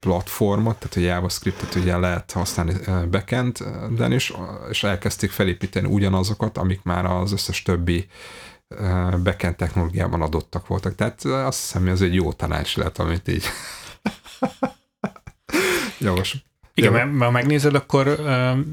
[0.04, 2.74] platformot, tehát a JavaScript-et ugye lehet használni
[3.10, 4.34] backend-en is,
[4.70, 8.08] és elkezdték felépíteni ugyanazokat, amik már az összes többi
[9.24, 10.96] backend technológiában adottak voltak.
[10.96, 13.46] Tehát azt hiszem, ez egy jó tanács lehet, amit így
[16.00, 16.36] Jogos.
[16.74, 18.20] Igen, mert ha megnézed, akkor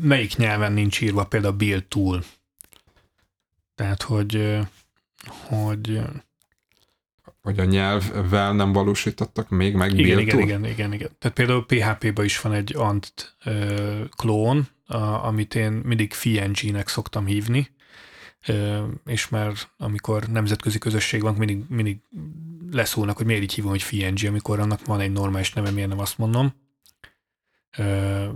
[0.03, 2.25] melyik nyelven nincs írva például build tool?
[3.75, 4.59] Tehát, hogy,
[5.47, 6.01] hogy
[7.51, 11.11] hogy a nyelvvel nem valósítottak még meg igen, igen, igen, igen, igen.
[11.19, 17.27] Tehát például PHP-ban is van egy ant uh, klón, a, amit én mindig FNG-nek szoktam
[17.27, 17.71] hívni,
[18.49, 21.99] uh, és már amikor nemzetközi közösség van, mindig, mindig
[22.71, 25.99] leszólnak, hogy miért így hívom, hogy FNG, amikor annak van egy normális neve, miért nem
[25.99, 26.53] azt mondom.
[27.79, 28.29] Uh,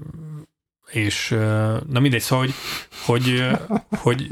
[0.90, 1.28] és
[1.88, 2.54] na mindegy, szóval, hogy,
[3.04, 3.46] hogy,
[3.98, 4.28] hogy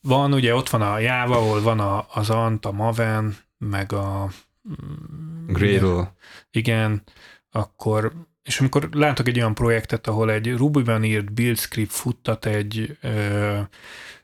[0.00, 4.28] van, ugye ott van a Java, ahol van a, az Ant, a Maven, meg a
[4.68, 6.14] mm, Gradle.
[6.50, 7.02] Igen,
[7.50, 8.12] akkor
[8.48, 13.60] és amikor látok egy olyan projektet, ahol egy Ruby-ben írt build script futtat egy ö,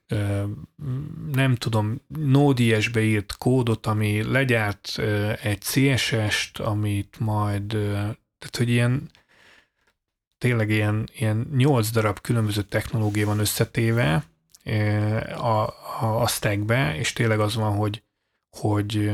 [0.06, 0.44] ö,
[1.32, 7.92] nem tudom, Node.js-be írt kódot, ami legyárt ö, egy CSS-t, amit majd, ö,
[8.38, 9.10] tehát hogy ilyen
[10.38, 14.24] tényleg ilyen, ilyen 8 darab különböző technológia van összetéve
[15.36, 15.68] a,
[16.00, 18.02] a, a stackbe, és tényleg az van, hogy
[18.54, 19.10] hogy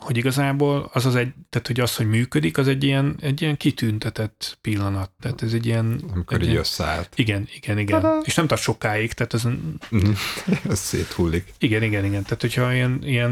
[0.00, 3.56] hogy igazából az az egy, tehát hogy az, hogy működik, az egy ilyen, egy ilyen
[3.56, 5.10] kitüntetett pillanat.
[5.20, 6.00] Tehát ez egy ilyen...
[6.12, 7.12] Amikor egy így összeállt.
[7.14, 8.00] Igen, igen, igen.
[8.00, 8.20] Tada!
[8.24, 9.44] És nem tart sokáig, tehát ez...
[9.44, 10.12] Mm,
[10.70, 11.52] ez széthullik.
[11.58, 12.22] Igen, igen, igen.
[12.22, 13.30] Tehát hogyha ilyen, ilyen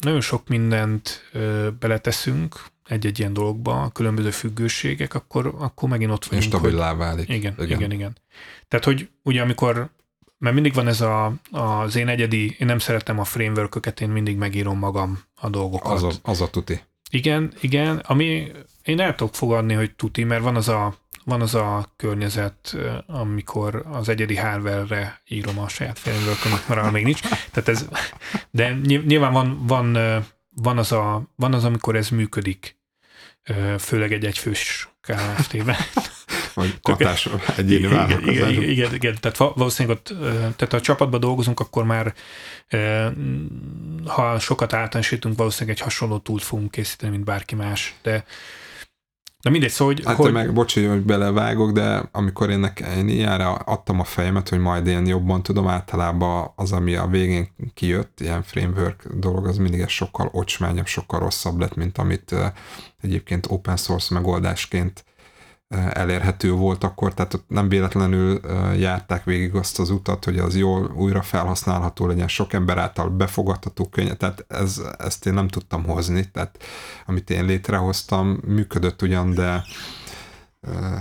[0.00, 1.30] nagyon sok mindent
[1.78, 6.42] beleteszünk egy-egy ilyen dologba, különböző függőségek, akkor, akkor megint ott vagyunk.
[6.42, 7.28] És stabilá válik.
[7.28, 8.16] Igen, igen, igen, igen.
[8.68, 9.90] Tehát, hogy ugye amikor
[10.40, 14.36] mert mindig van ez a, az én egyedi, én nem szeretem a framework én mindig
[14.36, 15.92] megírom magam a dolgokat.
[15.92, 16.80] Az a, az a tuti.
[17.10, 18.52] Igen, igen, ami
[18.84, 22.76] én el tudok fogadni, hogy tuti, mert van az a, van az a környezet,
[23.06, 27.20] amikor az egyedi hardware-re írom a saját framework mert arra még nincs.
[27.20, 27.88] Tehát ez,
[28.50, 29.98] de nyilván van, van,
[30.50, 32.76] van, az a, van az, amikor ez működik,
[33.78, 35.76] főleg egy egyfős KFT-ben.
[36.60, 40.14] Vagy hatás egyéni igen, igen, igen, igen, tehát valószínűleg ott,
[40.56, 42.14] tehát a csapatban dolgozunk, akkor már
[44.06, 48.24] ha sokat általánosítunk, valószínűleg egy hasonló túlt fogunk készíteni, mint bárki más, de
[49.40, 50.02] Na mindegy, szó, hogy...
[50.04, 50.32] Hát hogy...
[50.32, 54.86] meg, bocsi, hogy belevágok, de amikor én, nekem, én ilyenre adtam a fejemet, hogy majd
[54.86, 59.88] én jobban tudom, általában az, ami a végén kijött, ilyen framework dolog, az mindig egy
[59.88, 62.34] sokkal ocsmányabb, sokkal rosszabb lett, mint amit
[63.00, 65.04] egyébként open source megoldásként
[65.70, 68.40] elérhető volt akkor, tehát nem véletlenül
[68.76, 73.88] járták végig azt az utat, hogy az jól újra felhasználható legyen, sok ember által befogadható
[73.88, 76.62] könnyen, tehát ez, ezt én nem tudtam hozni, tehát
[77.06, 79.64] amit én létrehoztam, működött ugyan, de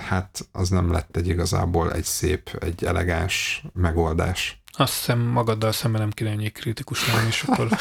[0.07, 4.61] hát az nem lett egy igazából egy szép, egy elegáns megoldás.
[4.71, 7.67] Azt hiszem magaddal szemben nem kéne ennyi kritikus lenni, és akkor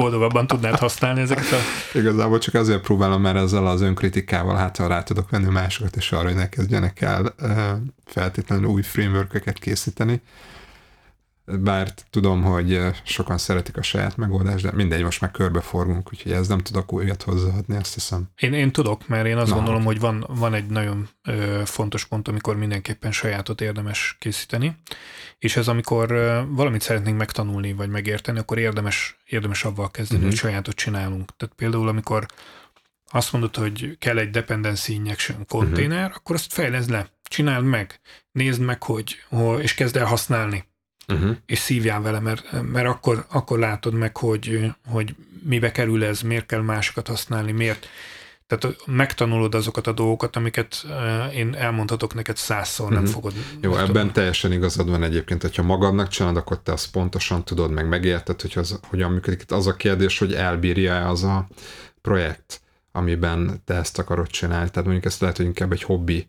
[0.00, 1.98] boldogabban tudnád használni ezeket a...
[1.98, 6.12] Igazából csak azért próbálom, mert ezzel az önkritikával hát ha rá tudok venni másokat, és
[6.12, 7.34] arra, hogy ne kezdjenek el
[8.06, 10.20] feltétlenül új framework készíteni
[11.44, 16.48] bár tudom, hogy sokan szeretik a saját megoldást, de mindegy, most már körbeforgunk, úgyhogy ez
[16.48, 18.28] nem tudok újat hozzáadni, azt hiszem.
[18.36, 19.54] Én, én tudok, mert én azt Na.
[19.54, 24.76] gondolom, hogy van, van egy nagyon ö, fontos pont, amikor mindenképpen sajátot érdemes készíteni,
[25.38, 30.38] és ez amikor ö, valamit szeretnénk megtanulni, vagy megérteni, akkor érdemes, érdemes avval kezdeni, uh-huh.
[30.38, 31.36] hogy sajátot csinálunk.
[31.36, 32.26] Tehát például, amikor
[33.12, 36.16] azt mondod, hogy kell egy dependency injection konténer, uh-huh.
[36.16, 38.00] akkor azt fejleszd le, csináld meg,
[38.32, 40.68] nézd meg, hogy, hogy és kezd el használni
[41.10, 41.36] uh-huh.
[41.46, 46.46] és szívjál vele, mert, mert akkor, akkor látod meg, hogy, hogy mibe kerül ez, miért
[46.46, 47.88] kell másokat használni, miért.
[48.46, 53.00] Tehát megtanulod azokat a dolgokat, amiket eh, én elmondhatok neked százszor, uh-huh.
[53.00, 53.20] nem mhm.
[53.20, 53.32] fogod.
[53.60, 54.12] Jó, ebben tudom.
[54.12, 58.52] teljesen igazad van egyébként, hogyha magadnak csinálod, akkor te azt pontosan tudod, meg megérted, hogy
[58.54, 59.42] az, hogyan működik.
[59.42, 61.48] Itt az a kérdés, hogy elbírja-e az a
[62.02, 62.60] projekt,
[62.92, 64.70] amiben te ezt akarod csinálni.
[64.70, 66.28] Tehát mondjuk ezt lehet, hogy inkább egy hobbi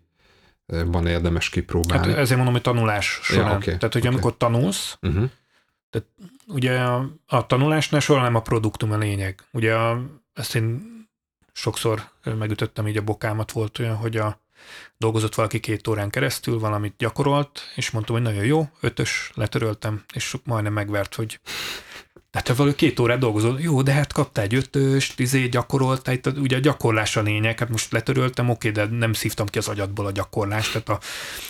[0.86, 2.08] van érdemes kipróbálni.
[2.08, 3.50] Hát ezért mondom, hogy tanulás során.
[3.50, 4.14] Ja, okay, tehát, hogy okay.
[4.14, 5.30] amikor tanulsz, uh-huh.
[5.90, 6.08] tehát
[6.48, 9.44] ugye a, a tanulásnál soha nem a produktum a lényeg.
[9.52, 10.02] Ugye a,
[10.34, 10.90] ezt én
[11.54, 14.42] sokszor megütöttem így a bokámat, volt olyan, hogy a
[14.98, 20.36] dolgozott valaki két órán keresztül, valamit gyakorolt, és mondtam, hogy nagyon jó, ötös, letöröltem, és
[20.44, 21.40] majdnem megvert, hogy
[22.32, 26.28] tehát te valami két órát dolgozol, jó, de hát kaptál egy ötös, izé gyakoroltál, itt
[26.28, 30.06] ugye a gyakorlás a lényeg, hát most letöröltem, oké, de nem szívtam ki az agyadból
[30.06, 31.06] a gyakorlást, tehát a,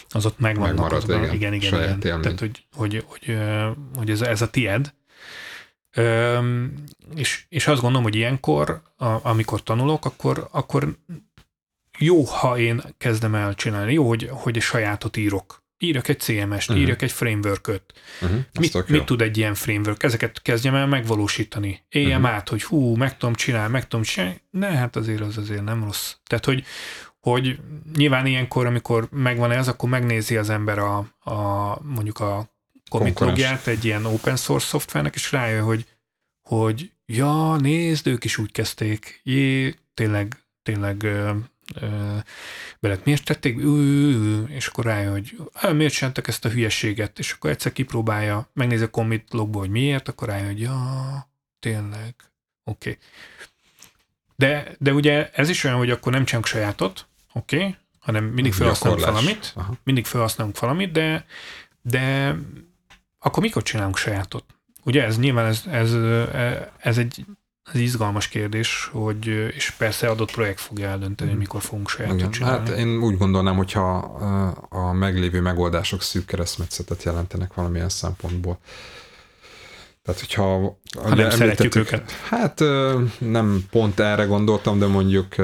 [0.09, 0.67] az ott megvan.
[0.67, 1.99] Megmaradt, igen, igen, igen, igen.
[1.99, 3.37] Tehát, hogy, hogy, hogy,
[3.95, 4.93] hogy ez, ez a tied.
[5.97, 6.73] Üm,
[7.15, 10.97] és, és azt gondolom, hogy ilyenkor, a, amikor tanulok, akkor, akkor
[11.97, 16.69] jó, ha én kezdem el csinálni, jó, hogy, hogy a sajátot írok írjak egy CMS-t,
[16.69, 16.79] uh-huh.
[16.79, 17.83] írjak egy framework-öt.
[18.21, 18.39] Uh-huh.
[18.59, 20.03] Mit, mit tud egy ilyen framework?
[20.03, 21.85] Ezeket kezdjem el megvalósítani.
[21.89, 22.35] Éljem uh-huh.
[22.35, 24.41] át, hogy hú, meg tudom csinálni, meg tudom csinálni.
[24.49, 26.13] Ne, hát azért az azért nem rossz.
[26.25, 26.63] Tehát, hogy,
[27.19, 27.59] hogy
[27.95, 32.51] nyilván ilyenkor, amikor megvan ez, akkor megnézi az ember a, a mondjuk a
[32.89, 35.85] commit logját egy ilyen open source szoftvernek, és rájön, hogy,
[36.41, 41.07] hogy ja, nézd, ők is úgy kezdték, jé, tényleg, tényleg
[42.79, 43.59] belet, miért tették,
[44.47, 45.37] és akkor rájön, hogy
[45.75, 50.07] miért csináltak ezt a hülyességet, és akkor egyszer kipróbálja, megnézi a commit logba, hogy miért,
[50.07, 52.15] akkor rájön, hogy ja, tényleg,
[52.63, 52.89] oké.
[52.89, 52.97] Okay.
[54.35, 58.53] De, de ugye ez is olyan, hogy akkor nem csinálunk sajátot, oké, okay, hanem mindig
[58.53, 59.73] felhasználunk valamit, Aha.
[59.83, 61.25] mindig felhasználunk valamit, de,
[61.81, 62.35] de
[63.19, 64.45] akkor mikor csinálunk sajátot?
[64.83, 65.93] Ugye ez nyilván ez, ez,
[66.77, 67.25] ez egy
[67.73, 72.69] ez izgalmas kérdés, hogy, és persze adott projekt fogja eldönteni, hogy mikor fogunk sajátot csinálni.
[72.69, 73.95] Hát én úgy gondolnám, hogyha
[74.69, 78.59] a meglévő megoldások szűk keresztmetszetet jelentenek valamilyen szempontból,
[80.03, 80.79] tehát, hogyha...
[81.01, 82.11] Ha nem szeretjük őket.
[82.11, 82.59] Hát
[83.19, 85.35] nem pont erre gondoltam, de mondjuk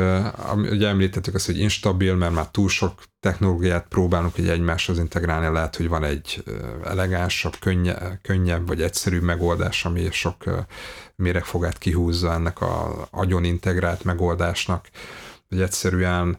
[0.55, 5.75] ugye említettük azt, hogy instabil, mert már túl sok technológiát próbálunk egy egymáshoz integrálni, lehet,
[5.75, 6.43] hogy van egy
[6.83, 10.43] elegánsabb, könnye, könnyebb vagy egyszerűbb megoldás, ami sok
[11.15, 14.89] méregfogát kihúzza ennek a agyon integrált megoldásnak,
[15.49, 16.37] vagy egyszerűen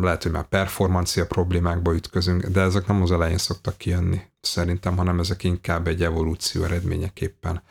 [0.00, 5.20] lehet, hogy már performancia problémákba ütközünk, de ezek nem az elején szoktak kijönni szerintem, hanem
[5.20, 7.62] ezek inkább egy evolúció eredményeképpen.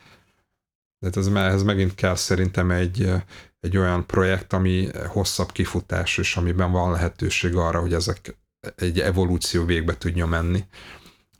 [1.00, 3.12] De ez, ez megint kell szerintem egy,
[3.60, 8.38] egy olyan projekt, ami hosszabb kifutás, és amiben van lehetőség arra, hogy ezek
[8.76, 10.66] egy evolúció végbe tudja menni.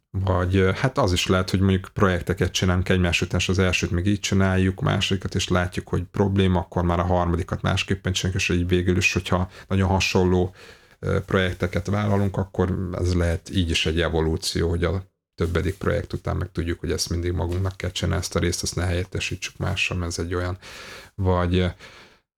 [0.10, 4.06] Vagy hát az is lehet, hogy mondjuk projekteket csinálunk egymás után, és az elsőt még
[4.06, 8.68] így csináljuk, másodikat, és látjuk, hogy probléma, akkor már a harmadikat másképpen csináljuk, és így
[8.68, 10.56] végül is, hogyha nagyon hasonló
[11.26, 15.04] projekteket vállalunk, akkor ez lehet így is egy evolúció, hogy a
[15.38, 18.76] többedik projekt után meg tudjuk, hogy ezt mindig magunknak kell csinálni, ezt a részt, ezt
[18.76, 20.58] ne helyettesítsük mással, mert ez egy olyan,
[21.16, 21.60] vagy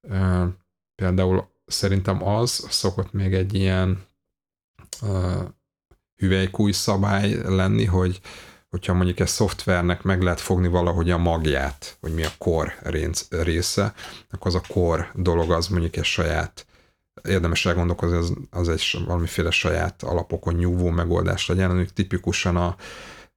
[0.10, 0.48] e,
[0.96, 4.08] például szerintem az szokott még egy ilyen
[6.16, 8.22] hüvelykúj szabály lenni, hogy
[8.70, 12.80] hogyha mondjuk egy szoftvernek meg lehet fogni valahogy a magját, hogy mi a core
[13.30, 13.94] része,
[14.30, 16.66] akkor az a core dolog az mondjuk egy saját
[17.24, 22.76] érdemes elgondolkozni, az, az egy valamiféle saját alapokon nyúvó megoldás legyen, hogy tipikusan a,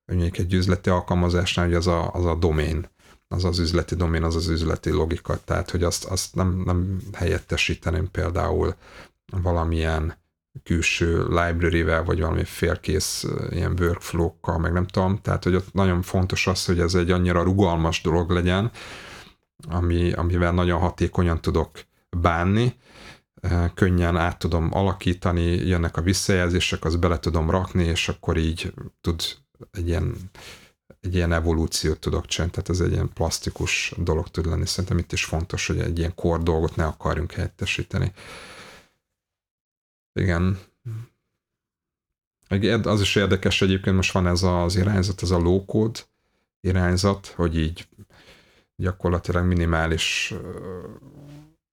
[0.05, 2.91] mondjuk egy üzleti alkalmazásnál, hogy az a, az a domain,
[3.29, 8.11] az az üzleti domén, az az üzleti logika, tehát hogy azt, azt nem, nem helyettesíteném
[8.11, 8.75] például
[9.43, 10.21] valamilyen
[10.63, 16.47] külső library-vel, vagy valami félkész ilyen workflow-kkal, meg nem tudom, tehát hogy ott nagyon fontos
[16.47, 18.71] az, hogy ez egy annyira rugalmas dolog legyen,
[19.69, 21.71] ami, amivel nagyon hatékonyan tudok
[22.17, 22.75] bánni,
[23.75, 29.23] könnyen át tudom alakítani, jönnek a visszajelzések, az bele tudom rakni, és akkor így tud
[29.71, 30.31] egy ilyen,
[31.01, 34.67] egy ilyen evolúciót tudok csinálni, tehát ez egy ilyen plastikus dolog tud lenni.
[34.67, 38.13] Szerintem itt is fontos, hogy egy ilyen kor dolgot ne akarjunk helyettesíteni.
[40.13, 40.59] Igen.
[42.83, 46.01] Az is érdekes egyébként, most van ez az irányzat, ez a low-code
[46.61, 47.89] irányzat, hogy így
[48.77, 50.35] gyakorlatilag minimális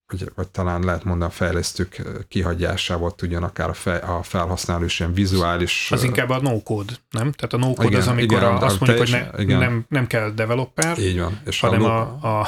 [0.10, 5.00] vagy, vagy talán lehet mondani a fejlesztők kihagyásával tudjon akár a, fej, a felhasználó is
[5.00, 5.92] ilyen vizuális...
[5.92, 7.32] Az inkább a no-code, nem?
[7.32, 9.60] Tehát a no-code igen, az, amikor igen, a, azt mondjuk, hogy ne, igen.
[9.60, 11.40] nem, nem kell developer, Így van.
[11.46, 12.48] És hanem a, a, a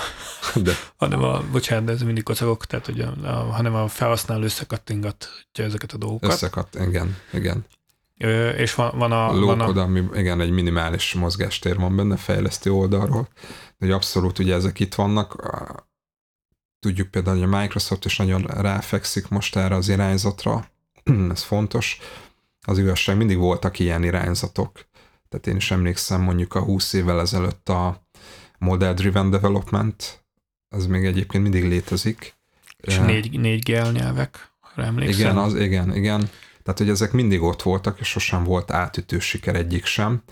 [0.63, 0.71] de.
[0.97, 5.63] hanem a, bocsánat, de ez mindig kocogok, tehát hogy a, a, hanem a felhasználó összekattingatja
[5.63, 6.31] ezeket a dolgokat.
[6.31, 7.65] Összekat, igen, igen.
[8.17, 9.29] Ö, és van, van a...
[9.29, 9.81] a van a...
[9.81, 13.27] ami igen, egy minimális mozgástér van benne fejlesztő oldalról,
[13.77, 15.35] de hogy abszolút ugye ezek itt vannak,
[16.81, 20.71] Tudjuk például, hogy a Microsoft is nagyon ráfekszik most erre az irányzatra,
[21.31, 21.97] ez fontos.
[22.61, 24.85] Az igazság, mindig voltak ilyen irányzatok.
[25.29, 28.07] Tehát én is emlékszem mondjuk a 20 évvel ezelőtt a
[28.57, 30.25] Model Driven Development,
[30.69, 32.35] az még egyébként mindig létezik.
[32.77, 35.19] És négy, négy GL nyelvek, emlékszem.
[35.19, 36.29] Igen, az, igen, igen.
[36.63, 40.23] Tehát, hogy ezek mindig ott voltak, és sosem volt átütő siker egyik sem.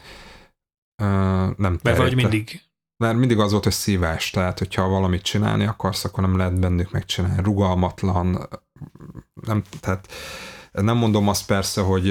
[1.58, 2.62] Nem Mert vagy mindig
[3.00, 6.92] mert mindig az volt, hogy szívás, tehát hogyha valamit csinálni akarsz, akkor nem lehet bennük
[6.92, 7.44] megcsinálni.
[7.44, 8.50] Rugalmatlan,
[9.34, 10.08] nem, tehát
[10.72, 12.04] nem mondom azt persze, hogy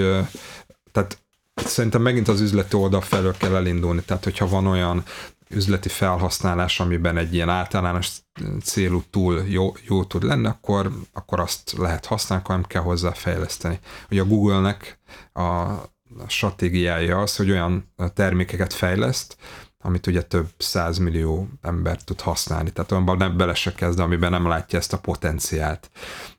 [0.93, 1.19] tehát
[1.55, 5.03] szerintem megint az üzleti oldal felől kell elindulni, tehát hogyha van olyan
[5.49, 8.11] üzleti felhasználás, amiben egy ilyen általános
[8.63, 13.11] célú túl jó, jó tud lenni, akkor, akkor azt lehet használni, akkor nem kell hozzá
[13.13, 13.79] fejleszteni.
[14.11, 14.99] Ugye a Google-nek
[15.33, 15.75] a
[16.27, 19.37] stratégiája az, hogy olyan termékeket fejleszt,
[19.89, 22.71] amit ugye több százmillió ember tud használni.
[22.71, 25.91] Tehát olyanban nem bele se kezd, amiben nem látja ezt a potenciált.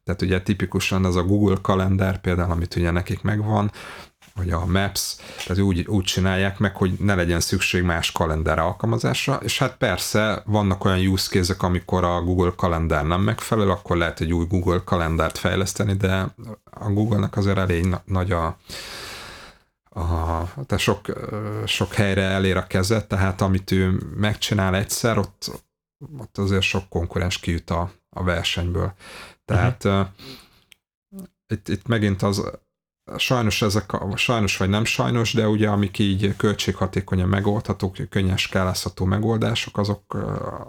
[0.03, 3.71] Tehát ugye tipikusan az a Google kalendár például, amit ugye nekik megvan,
[4.35, 9.39] vagy a Maps, tehát úgy, úgy csinálják meg, hogy ne legyen szükség más kalendár alkalmazásra,
[9.43, 14.19] és hát persze vannak olyan use case amikor a Google kalendár nem megfelel, akkor lehet
[14.21, 16.33] egy új Google kalendárt fejleszteni, de
[16.63, 18.57] a Google-nek azért elég nagy a,
[19.89, 21.05] a, tehát sok,
[21.65, 25.63] sok helyre elér a kezet, tehát amit ő megcsinál egyszer, ott,
[26.17, 28.93] ott azért sok konkurens kijut a, a versenyből.
[29.45, 30.07] Tehát uh-huh.
[31.47, 32.51] itt, itt megint az,
[33.17, 39.05] sajnos ezek, a, sajnos vagy nem sajnos, de ugye amik így költséghatékonyan megoldhatók, könnyen skálázható
[39.05, 40.17] megoldások, azok,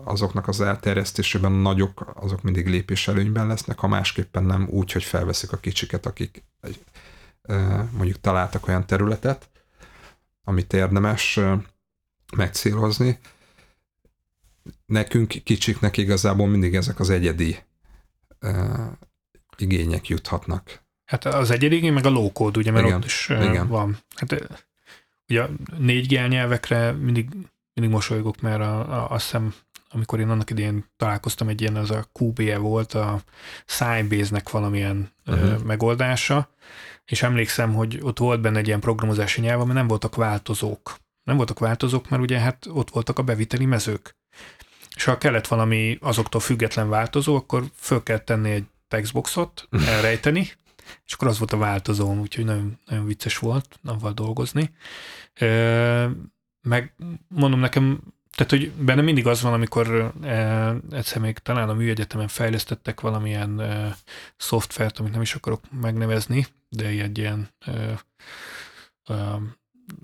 [0.04, 5.56] azoknak az elterjesztésében nagyok, azok mindig lépéselőnyben lesznek, ha másképpen nem úgy, hogy felveszik a
[5.56, 6.84] kicsiket, akik egy
[7.92, 9.50] mondjuk találtak olyan területet,
[10.44, 11.40] amit érdemes
[12.36, 13.18] megcélozni.
[14.86, 17.58] Nekünk kicsiknek igazából mindig ezek az egyedi
[19.56, 20.82] igények juthatnak.
[21.04, 23.68] Hát az egyedi meg a code, ugye, mert igen, ott is igen.
[23.68, 23.98] van.
[24.14, 24.50] Hát
[25.28, 25.46] ugye
[25.78, 27.28] négy g nyelvekre mindig,
[27.74, 29.54] mindig mosolygok, mert a, a, azt hiszem,
[29.92, 33.20] amikor én annak idén találkoztam egy ilyen, az a QBE volt, a
[33.66, 35.62] Sybase-nek valamilyen uh-huh.
[35.62, 36.48] megoldása,
[37.04, 40.96] és emlékszem, hogy ott volt benne egy ilyen programozási nyelv, ami nem voltak változók.
[41.22, 44.16] Nem voltak változók, mert ugye hát ott voltak a beviteli mezők.
[44.96, 50.40] És ha kellett valami azoktól független változó, akkor föl kell tenni egy textboxot, elrejteni,
[51.04, 54.70] és akkor az volt a változó, úgyhogy nagyon, nagyon vicces volt avval dolgozni.
[56.62, 56.94] Meg
[57.28, 58.00] mondom nekem,
[58.40, 63.60] tehát, hogy benne mindig az van, amikor e, egyszer még talán a műegyetemen fejlesztettek valamilyen
[63.60, 63.96] e,
[64.36, 68.00] szoftvert, amit nem is akarok megnevezni, de egy ilyen e,
[69.04, 69.38] e,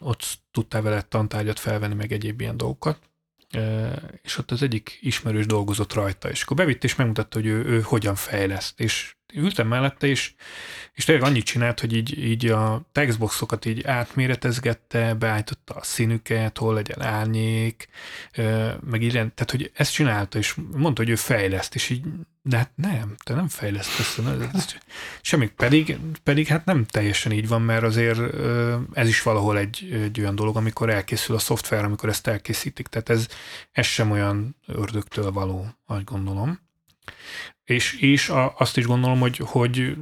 [0.00, 2.98] ott tudtál vele tantárgyat felvenni, meg egyéb ilyen dolgokat.
[3.50, 7.64] E, és ott az egyik ismerős dolgozott rajta, és akkor bevitt és megmutatta, hogy ő,
[7.64, 10.34] ő hogyan fejleszt, és ültem mellette, és,
[10.94, 16.74] és tényleg annyit csinált, hogy így, így a textboxokat így átméretezgette, beállította a színüket, hol
[16.74, 17.88] legyen árnyék,
[18.80, 22.04] meg így, tehát hogy ezt csinálta, és mondta, hogy ő fejleszt, és így,
[22.42, 24.18] de hát nem, te nem fejlesztesz,
[25.20, 28.20] semmi, pedig, pedig hát nem teljesen így van, mert azért
[28.92, 33.08] ez is valahol egy, egy olyan dolog, amikor elkészül a szoftver, amikor ezt elkészítik, tehát
[33.08, 33.28] ez,
[33.72, 36.64] ez sem olyan ördögtől való, azt gondolom.
[37.64, 39.96] És, és a, azt is gondolom, hogy, hogy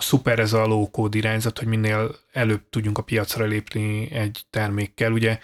[0.00, 5.12] szuper ez a low-code irányzat, hogy minél előbb tudjunk a piacra lépni egy termékkel.
[5.12, 5.38] Ugye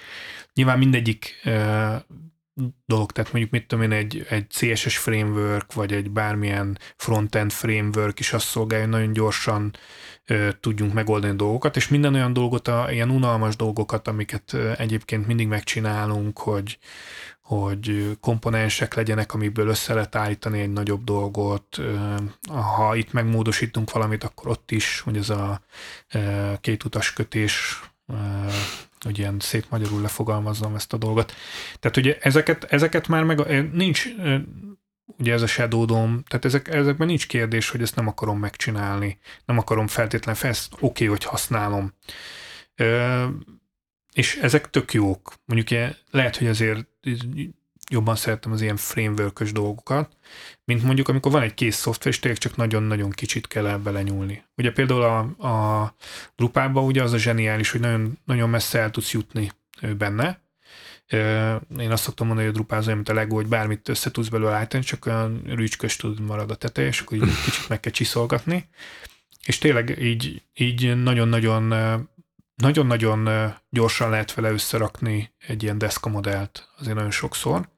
[0.55, 2.05] nyilván mindegyik e,
[2.87, 8.21] dolog, tehát mondjuk mit tudom én, egy, egy CSS framework, vagy egy bármilyen frontend framework
[8.21, 9.77] is azt szolgálja, hogy nagyon gyorsan
[10.25, 15.47] e, tudjunk megoldani dolgokat, és minden olyan dolgot, a, ilyen unalmas dolgokat, amiket egyébként mindig
[15.47, 16.79] megcsinálunk, hogy,
[17.47, 21.81] hogy komponensek legyenek, amiből össze lehet állítani egy nagyobb dolgot.
[22.49, 25.61] Ha itt megmódosítunk valamit, akkor ott is, hogy ez a
[26.61, 27.81] két utas kötés,
[29.01, 31.33] hogy ilyen szép magyarul lefogalmazom ezt a dolgot.
[31.81, 34.07] Tehát ugye ezeket, ezeket már meg nincs,
[35.19, 39.59] ugye ez a Shadow tehát ezek, ezekben nincs kérdés, hogy ezt nem akarom megcsinálni, nem
[39.59, 41.93] akarom feltétlenül fel, oké, okay, hogy használom
[44.17, 45.35] és ezek tök jók.
[45.45, 46.87] Mondjuk lehet, hogy azért
[47.91, 50.17] jobban szeretem az ilyen framework dolgokat,
[50.65, 54.45] mint mondjuk amikor van egy kész szoftver, és tényleg csak nagyon-nagyon kicsit kell belenyúlni.
[54.57, 55.95] Ugye például a, a
[56.37, 59.53] Drupalban ugye az a zseniális, hogy nagyon, nagyon messze el tudsz jutni
[59.99, 60.41] benne.
[61.79, 64.11] Én azt szoktam mondani, hogy a Drupal az olyan, mint a Lego, hogy bármit össze
[64.11, 67.81] tudsz belőle állítani, csak olyan rücskös tud marad a teteje, és akkor így kicsit meg
[67.81, 68.69] kell csiszolgatni.
[69.45, 71.75] És tényleg így, így nagyon-nagyon
[72.57, 77.69] nagyon-nagyon gyorsan lehet vele összerakni egy ilyen deszka modellt, azért nagyon sokszor,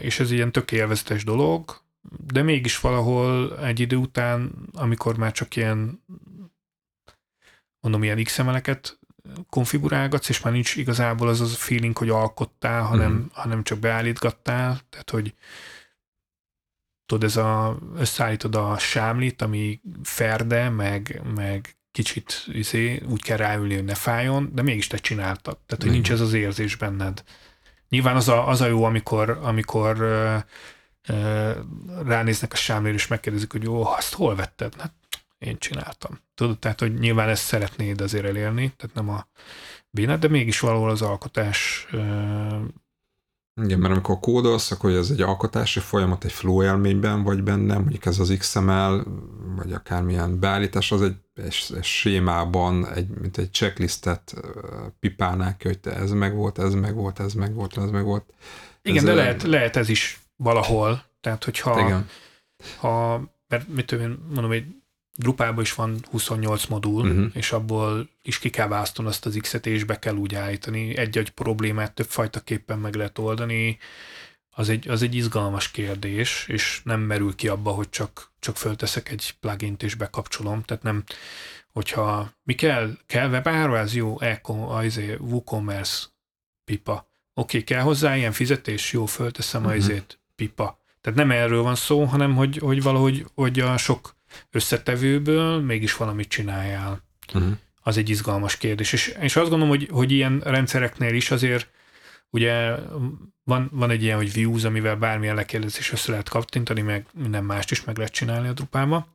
[0.00, 1.80] és ez ilyen tök élvezetes dolog,
[2.26, 6.02] de mégis valahol egy idő után, amikor már csak ilyen
[7.80, 8.98] mondom, ilyen XML-eket
[9.48, 13.24] konfigurálgatsz, és már nincs igazából az az feeling, hogy alkottál, hanem, mm.
[13.32, 15.34] hanem csak beállítgattál, tehát hogy
[17.06, 23.74] tudod, ez a, összeállítod a sámlit, ami ferde, meg, meg kicsit izé, úgy kell ráülni,
[23.74, 25.58] hogy ne fájjon, de mégis te csináltad.
[25.66, 27.24] Tehát, hogy nincs ez az érzés benned.
[27.88, 30.36] Nyilván az a, az a jó, amikor, amikor ö,
[31.08, 31.52] ö,
[32.04, 34.74] ránéznek a sámlér, és megkérdezik, hogy jó, azt hol vetted?
[34.74, 34.94] Hát
[35.38, 36.18] én csináltam.
[36.34, 39.26] Tudod, tehát, hogy nyilván ezt szeretnéd azért elérni, tehát nem a
[39.90, 41.98] bénát, de mégis valahol az alkotás ö,
[43.64, 48.06] igen, mert amikor kódolsz, akkor ez egy alkotási folyamat, egy flow élményben vagy benne, mondjuk
[48.06, 49.04] ez az XML,
[49.56, 54.34] vagy akármilyen beállítás, az egy, egy, egy sémában, egy, mint egy checklistet
[55.00, 58.04] pipálnák ki, hogy te ez meg volt, ez meg volt, ez meg volt, ez meg
[58.04, 58.24] volt.
[58.82, 62.08] Igen, ez de lehet, lehet ez is valahol, tehát hogyha igen.
[62.78, 64.64] ha, mert mit tudom mondom, hogy
[65.20, 67.30] Drupában is van 28 modul, uh-huh.
[67.32, 70.96] és abból is ki kell választani azt az X-et, és be kell úgy állítani.
[70.96, 73.78] Egy-egy problémát többfajta képpen meg lehet oldani.
[74.50, 79.10] Az egy, az egy izgalmas kérdés, és nem merül ki abba, hogy csak, csak fölteszek
[79.10, 80.62] egy plugin-t és bekapcsolom.
[80.62, 81.04] Tehát nem,
[81.72, 84.40] hogyha mi kell, kell webáruház, jó, e
[85.18, 86.06] WooCommerce,
[86.64, 86.92] pipa.
[87.34, 89.76] Oké, okay, kell hozzá ilyen fizetés, jó, fölteszem uh-huh.
[89.76, 89.90] a mhm.
[89.90, 90.78] izét, pipa.
[91.00, 94.18] Tehát nem erről van szó, hanem hogy, hogy valahogy hogy a sok
[94.50, 97.02] összetevőből mégis valamit csináljál.
[97.34, 97.52] Uh-huh.
[97.82, 98.92] Az egy izgalmas kérdés.
[98.92, 101.70] És, és azt gondolom, hogy, hogy ilyen rendszereknél is azért
[102.30, 102.74] ugye
[103.44, 107.70] van, van egy ilyen, hogy views, amivel bármilyen lekérdezés össze lehet kattintani, meg minden mást
[107.70, 109.06] is meg lehet csinálni a Drupalba.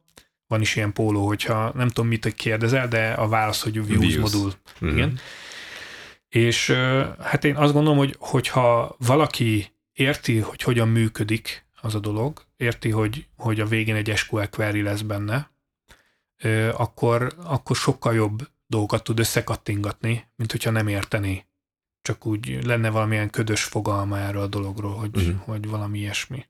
[0.47, 4.33] Van is ilyen póló, hogyha nem tudom mit kérdezel, de a válasz, hogy views, views.
[4.33, 4.53] modul.
[4.73, 4.97] Uh-huh.
[4.97, 5.19] Igen.
[6.29, 6.69] És
[7.21, 12.89] hát én azt gondolom, hogy hogyha valaki érti, hogy hogyan működik az a dolog, érti,
[12.89, 15.51] hogy, hogy a végén egy SQL query lesz benne,
[16.71, 21.47] akkor, akkor sokkal jobb dolgokat tud összekattingatni, mint hogyha nem érteni.
[22.01, 25.35] Csak úgy lenne valamilyen ködös fogalma erről a dologról, hogy, uh-huh.
[25.35, 26.45] hogy valami ilyesmi.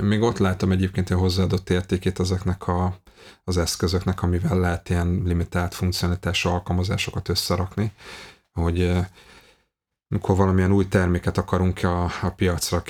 [0.00, 3.00] Még ott látom egyébként a hozzáadott értékét ezeknek a,
[3.44, 7.92] az eszközöknek, amivel lehet ilyen limitált funkcionalitású alkalmazásokat összerakni,
[8.52, 8.92] hogy
[10.10, 12.82] amikor valamilyen új terméket akarunk a, a piacra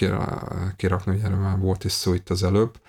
[0.76, 2.80] kirakni, ugye már volt is szó itt az előbb,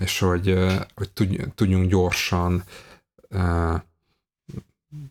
[0.00, 0.58] és hogy,
[0.94, 1.10] hogy
[1.54, 2.64] tudjunk gyorsan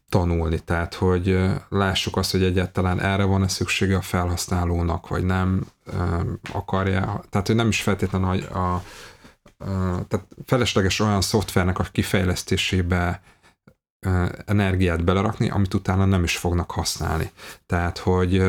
[0.10, 1.40] tanulni, tehát hogy
[1.70, 5.66] lássuk azt, hogy egyáltalán erre van-e szüksége a felhasználónak, vagy nem
[6.54, 8.84] akarja, tehát hogy nem is feltétlenül a, a, a
[10.08, 13.22] tehát felesleges olyan szoftvernek a kifejlesztésébe
[14.46, 17.32] energiát belerakni, amit utána nem is fognak használni.
[17.66, 18.44] Tehát, hogy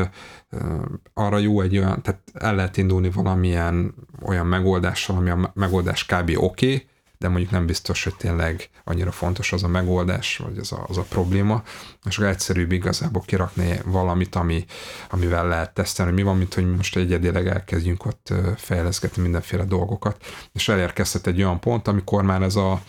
[1.13, 6.29] arra jó egy olyan, tehát el lehet indulni valamilyen olyan megoldással, ami a megoldás kb.
[6.35, 6.87] oké, okay,
[7.17, 10.97] de mondjuk nem biztos, hogy tényleg annyira fontos az a megoldás, vagy az a, az
[10.97, 11.63] a probléma,
[12.05, 14.65] és akkor egyszerűbb igazából kirakni valamit, ami,
[15.09, 20.69] amivel lehet tesztelni, mi van, mint hogy most egyedileg elkezdjünk ott fejleszgetni mindenféle dolgokat, és
[20.69, 22.81] elérkezhet egy olyan pont, amikor már ez a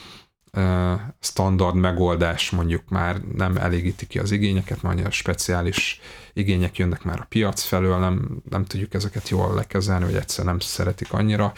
[1.20, 6.00] standard megoldás mondjuk már nem elégíti ki az igényeket, már a speciális
[6.32, 10.59] igények jönnek már a piac felől, nem, nem tudjuk ezeket jól lekezelni, vagy egyszer nem
[10.59, 11.52] szeretik annyira,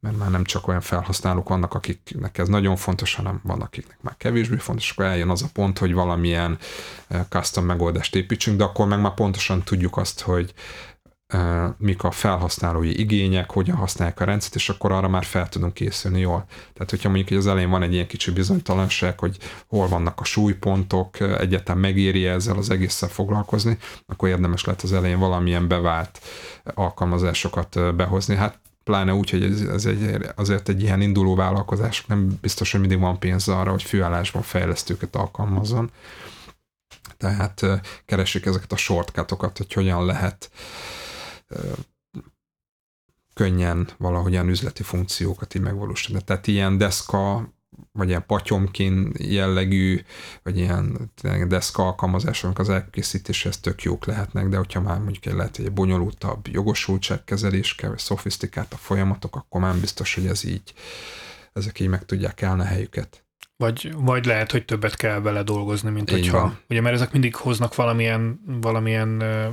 [0.00, 4.16] mert már nem csak olyan felhasználók vannak, akiknek ez nagyon fontos, hanem vannak, akiknek már
[4.16, 6.58] kevésbé fontos, akkor eljön az a pont, hogy valamilyen
[7.28, 10.54] custom megoldást építsünk, de akkor meg már pontosan tudjuk azt, hogy
[11.78, 16.20] mik a felhasználói igények, hogyan használják a rendszert, és akkor arra már fel tudunk készülni
[16.20, 16.44] jól.
[16.48, 21.20] Tehát, hogyha mondjuk az elején van egy ilyen kicsi bizonytalanság, hogy hol vannak a súlypontok,
[21.20, 26.20] egyetem megéri ezzel az egésszel foglalkozni, akkor érdemes lehet az elején valamilyen bevált
[26.74, 28.36] alkalmazásokat behozni.
[28.36, 32.80] Hát pláne úgy, hogy ez, ez egy, azért egy ilyen induló vállalkozás, nem biztos, hogy
[32.80, 35.90] mindig van pénz arra, hogy főállásban fejlesztőket alkalmazzon.
[37.16, 37.66] Tehát
[38.06, 40.50] keresik ezeket a shortcutokat, hogy hogyan lehet
[43.34, 46.24] könnyen valahogyan üzleti funkciókat így megvalósítani.
[46.24, 47.52] Tehát ilyen deszka,
[47.92, 50.00] vagy ilyen patyomkin jellegű,
[50.42, 51.10] vagy ilyen
[51.48, 56.46] deszka alkalmazások az elkészítéshez tök jók lehetnek, de hogyha már mondjuk egy lehet egy bonyolultabb
[56.48, 60.74] jogosultságkezelés kell, vagy a folyamatok, akkor már biztos, hogy ez így,
[61.52, 63.24] ezek így meg tudják állni a helyüket.
[63.56, 66.58] Vagy, vagy lehet, hogy többet kell vele dolgozni, mint így hogyha, van.
[66.68, 69.08] ugye mert ezek mindig hoznak valamilyen, valamilyen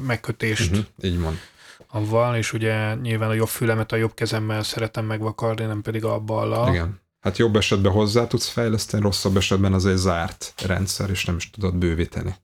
[0.05, 0.71] megkötést.
[0.71, 1.39] Uh-huh, így van
[1.87, 6.19] avval, és ugye nyilván a jobb fülemet a jobb kezemmel szeretem megvakarni, nem pedig a
[6.19, 6.69] ballal.
[6.69, 7.01] Igen.
[7.19, 11.49] Hát jobb esetben hozzá tudsz fejleszteni, rosszabb esetben az egy zárt rendszer, és nem is
[11.49, 12.35] tudod bővíteni.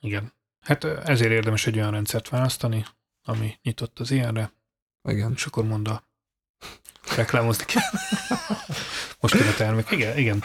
[0.00, 0.32] Igen.
[0.60, 2.84] Hát ezért érdemes egy olyan rendszert választani,
[3.22, 4.52] ami nyitott az ilyenre.
[5.08, 5.32] Igen.
[5.32, 6.08] És akkor mond a
[7.16, 7.82] reklámozni kell.
[9.20, 9.90] Most jön a termék.
[9.90, 10.42] Igen, igen.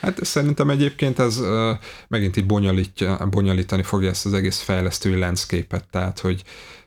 [0.00, 1.76] Hát szerintem egyébként ez uh,
[2.08, 6.42] megint így bonyolítja, bonyolítani fogja ezt az egész fejlesztői landscape-et, tehát hogy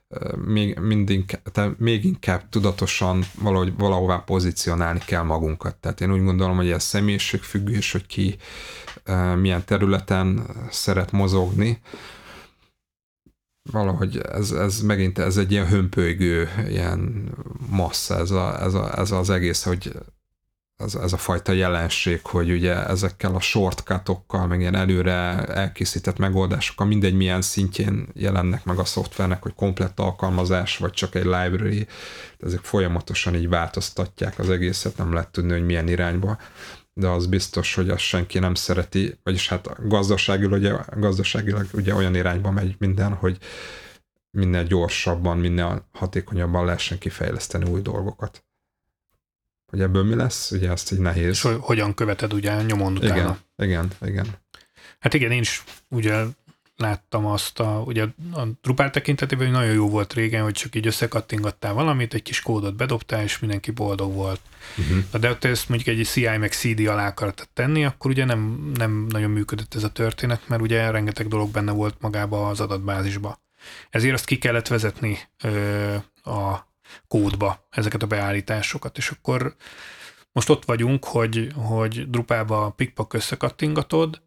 [0.08, 5.76] uh, még, mindig, tehát még inkább tudatosan valahogy, valahová pozícionálni kell magunkat.
[5.76, 8.36] Tehát én úgy gondolom, hogy ez személyiségfüggő, és hogy ki
[9.08, 11.82] uh, milyen területen szeret mozogni.
[13.64, 17.32] Valahogy ez, ez megint ez egy ilyen hömpölygő, ilyen
[17.70, 19.94] massza, ez, a, ez, a, ez az egész, hogy
[20.82, 26.88] ez, ez a fajta jelenség, hogy ugye ezekkel a shortcutokkal, meg ilyen előre elkészített megoldásokkal
[26.88, 31.88] mindegy milyen szintjén jelennek meg a szoftvernek, hogy komplett alkalmazás, vagy csak egy library,
[32.40, 36.38] ezek folyamatosan így változtatják az egészet, nem lehet tudni, hogy milyen irányba
[37.02, 42.16] de az biztos, hogy azt senki nem szereti, vagyis hát gazdaságilag ugye, gazdaságilag ugye olyan
[42.16, 43.38] irányba megy minden, hogy
[44.32, 48.44] minél gyorsabban, minél hatékonyabban lehessen kifejleszteni új dolgokat
[49.72, 51.30] hogy ebből mi lesz, ugye azt így nehéz.
[51.30, 53.38] És hogyan követed ugye nyomon utána.
[53.56, 54.28] Igen, igen, igen.
[55.00, 56.24] Hát igen, én is ugye
[56.82, 58.04] láttam azt, a, ugye
[58.34, 62.42] a Drupal tekintetében, hogy nagyon jó volt régen, hogy csak így összekattingattál valamit, egy kis
[62.42, 64.40] kódot bedobtál, és mindenki boldog volt.
[64.78, 65.20] Uh-huh.
[65.20, 69.06] De ha ezt mondjuk egy CI meg CD alá akartad tenni, akkor ugye nem, nem
[69.10, 73.40] nagyon működött ez a történet, mert ugye rengeteg dolog benne volt magába az adatbázisba.
[73.90, 76.70] Ezért azt ki kellett vezetni ö, a
[77.08, 79.56] kódba ezeket a beállításokat, és akkor
[80.32, 84.22] most ott vagyunk, hogy, hogy Drupalba a pikpak összekattingatod,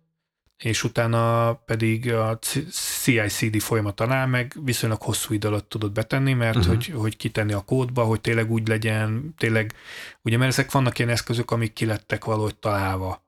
[0.65, 2.39] és utána pedig a
[2.71, 6.75] CI-CD folyamat alá meg viszonylag hosszú idő alatt tudod betenni, mert uh-huh.
[6.75, 9.75] hogy, hogy kitenni a kódba, hogy tényleg úgy legyen, tényleg,
[10.23, 13.25] ugye mert ezek vannak ilyen eszközök, amik kilettek valahogy találva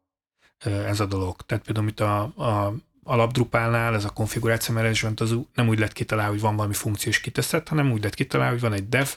[0.65, 1.37] ez a dolog.
[1.41, 6.33] Tehát például itt a, a alapdrupálnál ez a konfiguráció management az nem úgy lett kitalálva,
[6.33, 9.09] hogy van valami funkció és kiteszed, hanem úgy lett kitalálva, hogy van egy dev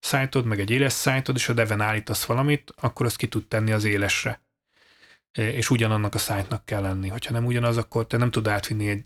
[0.00, 3.72] szájtod, meg egy éles szájtod, és a deven állítasz valamit, akkor azt ki tud tenni
[3.72, 4.43] az élesre.
[5.34, 7.08] És ugyanannak a szájtnak kell lenni.
[7.08, 9.02] Hogyha nem ugyanaz, akkor te nem tud átvinni egy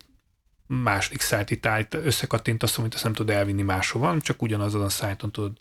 [0.66, 5.60] második szájt állít, összekattintasz, amit azt nem tud elvinni máshova, csak ugyanazon a szájton tudod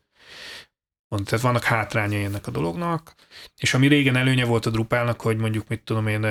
[1.07, 1.29] mondani.
[1.29, 3.15] Tehát vannak hátrányai ennek a dolognak,
[3.57, 6.25] és ami régen előnye volt a Drupalnak, hogy mondjuk, mit tudom én,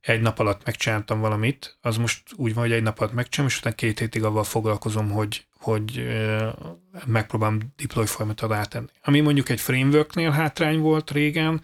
[0.00, 3.60] egy nap alatt megcsináltam valamit, az most úgy van, hogy egy nap alatt megcsinálom, és
[3.60, 6.08] utána két hétig avval foglalkozom, hogy hogy
[7.06, 8.86] megpróbálom deploy folyamatot átenni.
[9.02, 11.62] Ami mondjuk egy frameworknél hátrány volt régen,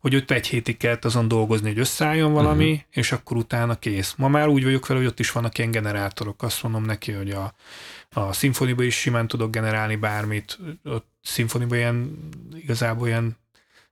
[0.00, 2.84] hogy ott egy hétig kellett azon dolgozni, hogy összeálljon valami, uh-huh.
[2.90, 4.14] és akkor utána kész.
[4.16, 6.42] Ma már úgy vagyok vele, hogy ott is vannak ilyen generátorok.
[6.42, 7.54] Azt mondom neki, hogy a,
[8.10, 10.58] a symfony is simán tudok generálni bármit.
[10.84, 12.18] A symfony ilyen
[12.54, 13.36] igazából ilyen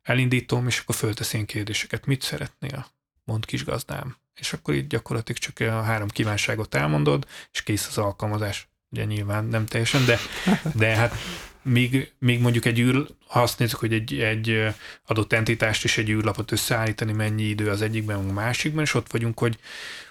[0.03, 2.07] elindítom, és akkor föltesz ilyen kérdéseket.
[2.07, 2.87] Mit szeretnél?
[3.25, 4.17] Mond kis gazdám.
[4.35, 9.45] És akkor így gyakorlatilag csak a három kívánságot elmondod, és kész az alkalmazás ugye nyilván
[9.45, 10.19] nem teljesen, de,
[10.75, 11.15] de hát
[11.63, 14.75] míg, míg mondjuk egy űr, ha azt nézzük, hogy egy, egy
[15.07, 19.39] adott entitást és egy űrlapot összeállítani, mennyi idő az egyikben, a másikban, és ott vagyunk,
[19.39, 19.59] hogy,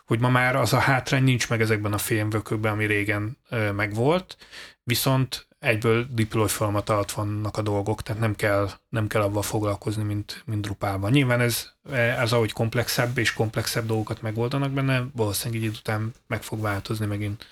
[0.06, 3.38] hogy ma már az a hátrány nincs meg ezekben a filmvökökben, ami régen
[3.76, 4.38] megvolt,
[4.84, 10.04] viszont egyből deploy folyamat alatt vannak a dolgok, tehát nem kell, nem kell abban foglalkozni,
[10.04, 11.12] mint, mint Drupalban.
[11.12, 16.62] Nyilván ez, ez ahogy komplexebb és komplexebb dolgokat megoldanak benne, valószínűleg így után meg fog
[16.62, 17.48] változni megint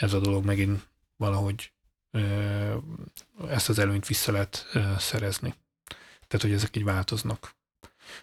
[0.00, 1.72] ez a dolog megint valahogy
[3.48, 4.66] ezt az előnyt vissza lehet
[4.98, 5.54] szerezni.
[6.26, 7.54] Tehát, hogy ezek így változnak.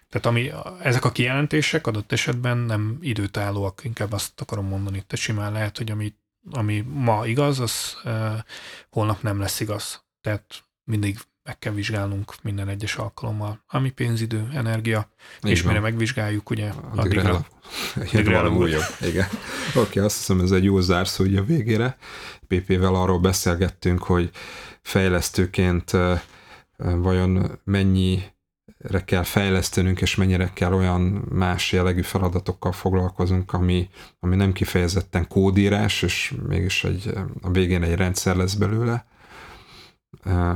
[0.10, 5.04] Tehát ami, ezek a kijelentések adott esetben nem időtállóak, inkább azt akarom mondani.
[5.08, 6.14] Tehát simán lehet, hogy ami,
[6.52, 7.98] ami ma igaz, az
[8.90, 10.04] holnap nem lesz igaz.
[10.22, 15.10] Tehát mindig meg kell vizsgálnunk minden egyes alkalommal, ami pénzidő, energia,
[15.44, 15.72] Így és van.
[15.72, 17.46] mire megvizsgáljuk, ugye, addigra, addigra,
[18.12, 18.84] addigra valami újabb.
[19.02, 19.28] Igen.
[19.70, 21.98] Oké, okay, azt hiszem ez egy jó zárszó a végére.
[22.48, 24.30] PP-vel arról beszélgettünk, hogy
[24.82, 25.92] fejlesztőként
[26.78, 33.90] vajon mennyire kell fejlesztenünk, és mennyire kell olyan más jellegű feladatokkal foglalkozunk, ami,
[34.20, 39.06] ami nem kifejezetten kódírás, és mégis egy, a végén egy rendszer lesz belőle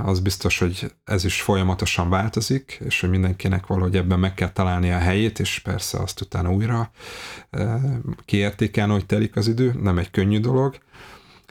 [0.03, 4.91] az biztos, hogy ez is folyamatosan változik, és hogy mindenkinek valahogy ebben meg kell találni
[4.91, 6.91] a helyét, és persze azt utána újra
[8.26, 10.78] kiértékelni, hogy telik az idő, nem egy könnyű dolog.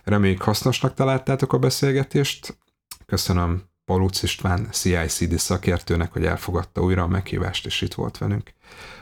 [0.04, 2.58] Reméljük hasznosnak találtátok a beszélgetést.
[3.06, 8.52] Köszönöm Paluc István CICD szakértőnek, hogy elfogadta újra a meghívást, és itt volt velünk.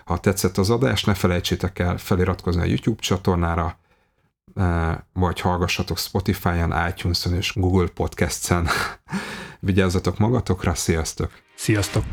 [0.05, 3.79] Ha tetszett az adás, ne felejtsétek el feliratkozni a YouTube csatornára,
[5.13, 8.69] vagy hallgassatok Spotify-on, iTunes-on és Google Podcast-en.
[9.61, 11.31] Vigyázzatok magatokra, sziasztok!
[11.57, 12.05] Sziasztok!